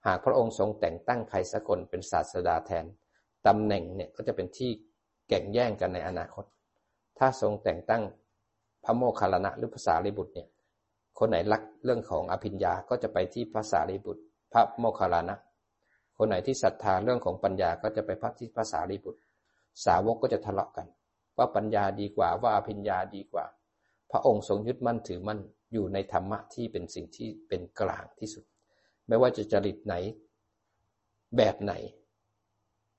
[0.06, 2.84] หากพระองค์ทรงแต่งตั้งใครสักคนเป็นศาสดาแทน
[3.46, 4.70] ตำแหน่งเนี่ยก็จะเป็นที่
[5.28, 6.44] แข่งแย่งกันในอนาคต
[7.18, 8.02] ถ้าทรงแต่งตั้ง
[8.84, 10.48] พระโมคคัลลานะหรือภาษาลิบุตรเนี่ย
[11.18, 15.36] คนไหนรักเรื่องของอภิญญาก็จะไปที่ภาษาลิบุตร พระโมคคัลลานะ
[16.16, 19.20] คนไหนที่ศรัทธาเรื่องของปัญญาก็จะไปพักที่ภาษาลีบุตร
[19.84, 20.86] สาวกก็จะทะเลาะกัน
[21.40, 23.44] ว่าปัญญาดีกว่าว่าอภิญญาดีกว่า
[24.10, 25.40] พระองค์ทรงยึดมั่นถือมั่น
[25.72, 28.44] อยู่ในธรรมะที่เป็นสิ่งที่เป็นกลางที่สุด
[29.08, 29.94] ไม่ว่าจะจริตไหน
[31.36, 31.72] แบบไหน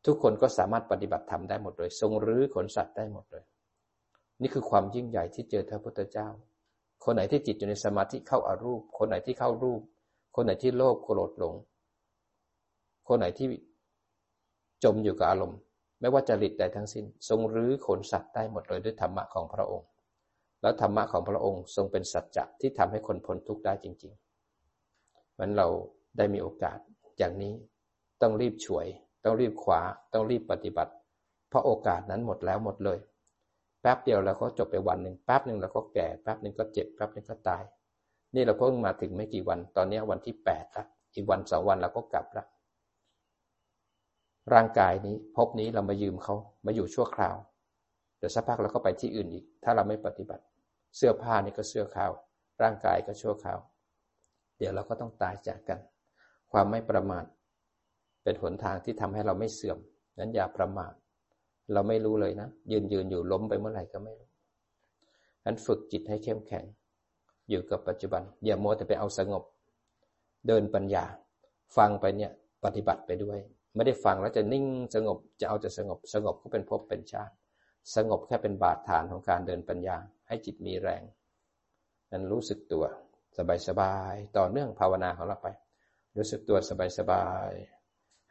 [0.05, 3.43] ทุกคนก็สามารถปฏิบัติธรรมได้หมดเลย ทรงรื้อขนสัตว์ได้หมดเลย
[4.41, 6.27] นี่คือความยิ่งใหญ่ที่เจอพระพุทธเจ้า
[7.03, 9.81] คนไหนที่จิตอยู่ในสมาธิเข้าอารูป คนไหนที่เข้ารูป
[10.35, 11.55] คนไหนที่โลภโกรธหลง
[13.07, 13.47] คนไหนที่
[14.83, 15.59] จมอยู่กับอารมณ์
[16.01, 19.87] ไม่ว่าจะริดใดทั้งสิ้น ทรงรื้อขนสัตว์ได้หมดเลยด้วยธรรมะของพระองค์
[20.61, 25.67] แล้วธรรมะของพระองค์ทรงเป็นสัจจะที่ทำให้คนพ้นทุกข์ได้จริงๆมันเรา
[26.17, 26.77] ได้มีโอกาส
[27.17, 27.53] อย่างนี้
[28.21, 28.87] ต้องรีบฉวย
[29.23, 29.81] ต้องรีบขวา
[30.13, 30.93] ต้องรีบปฏิบัติ
[31.49, 32.99] เพราะโอกาสนั้นหมดแล้วหมดเลย
[33.81, 37.63] แป๊บเดียวเราก็จบไปวันหนึ่งแป๊บหนึ่งเราก็แก่แป๊บหนึ่งก็เจ็บแป๊บหนึ่งก็ตาย
[38.35, 42.45] นี่เราเพิ่งมาถึงไม่กี่วัน ตอนนี้วันที่แปดละอีกวันสองวันเราก็กลับละ
[44.53, 46.35] ร่างกายนี้พบนี้เรามายืมเขา
[46.65, 47.37] มาอยู่ชั่วคราว
[48.17, 50.43] เดี๋ยวสักพักเราก็ไปที่อื่นอีก ถ้าเราไม่ปฏิบัติ
[50.97, 52.11] เสื้อผ้านี่ก็เสื้อคราว
[52.61, 53.59] ร่างกายก็ชั่วคราว
[54.57, 55.79] เดี๋ยวเราก็ต้องตายจากกัน
[56.51, 57.25] ความไม่ประมาท
[58.23, 59.77] เป็นหนทางที่ทำให้เราไม่เสื่อม
[60.19, 60.93] นั้นอย่าประมาท
[61.73, 64.29] เราไม่รู้เลยนะ ยืนยืนอยู่ล้มไปเมื่อไหร่ก็ไม่รู้
[65.45, 66.65] นั้นฝึกจิตให้เข้มแข็ง
[67.49, 69.43] อยู่กับปัจจุบัน อย่ามัวแต่ไปเอาสงบ
[70.47, 71.05] เดินปัญญา
[71.77, 72.31] ฟังไปเนี่ย
[72.63, 73.39] ปฏิบัติไปด้วย
[73.75, 74.65] ไม่ได้ฟังแล้วจะนิ่ง
[74.95, 77.33] สงบจะเอาจะสงบสงบก็เป็นภพเป็นชาติ
[77.95, 79.97] สงบแค่เป็นบาดฐานของการเดินปัญญา
[80.27, 81.03] ให้จิตมีแรง
[82.11, 82.83] นั้นรู้สึกตัว
[83.37, 85.47] สบายสบายต่อเนื่องภาวนาของเราไป
[86.17, 87.51] รู้สึกตัวสบายสบาย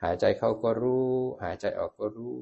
[0.02, 1.10] หายใจเข้าก็รู้
[1.44, 2.38] หายใจออกก็รู้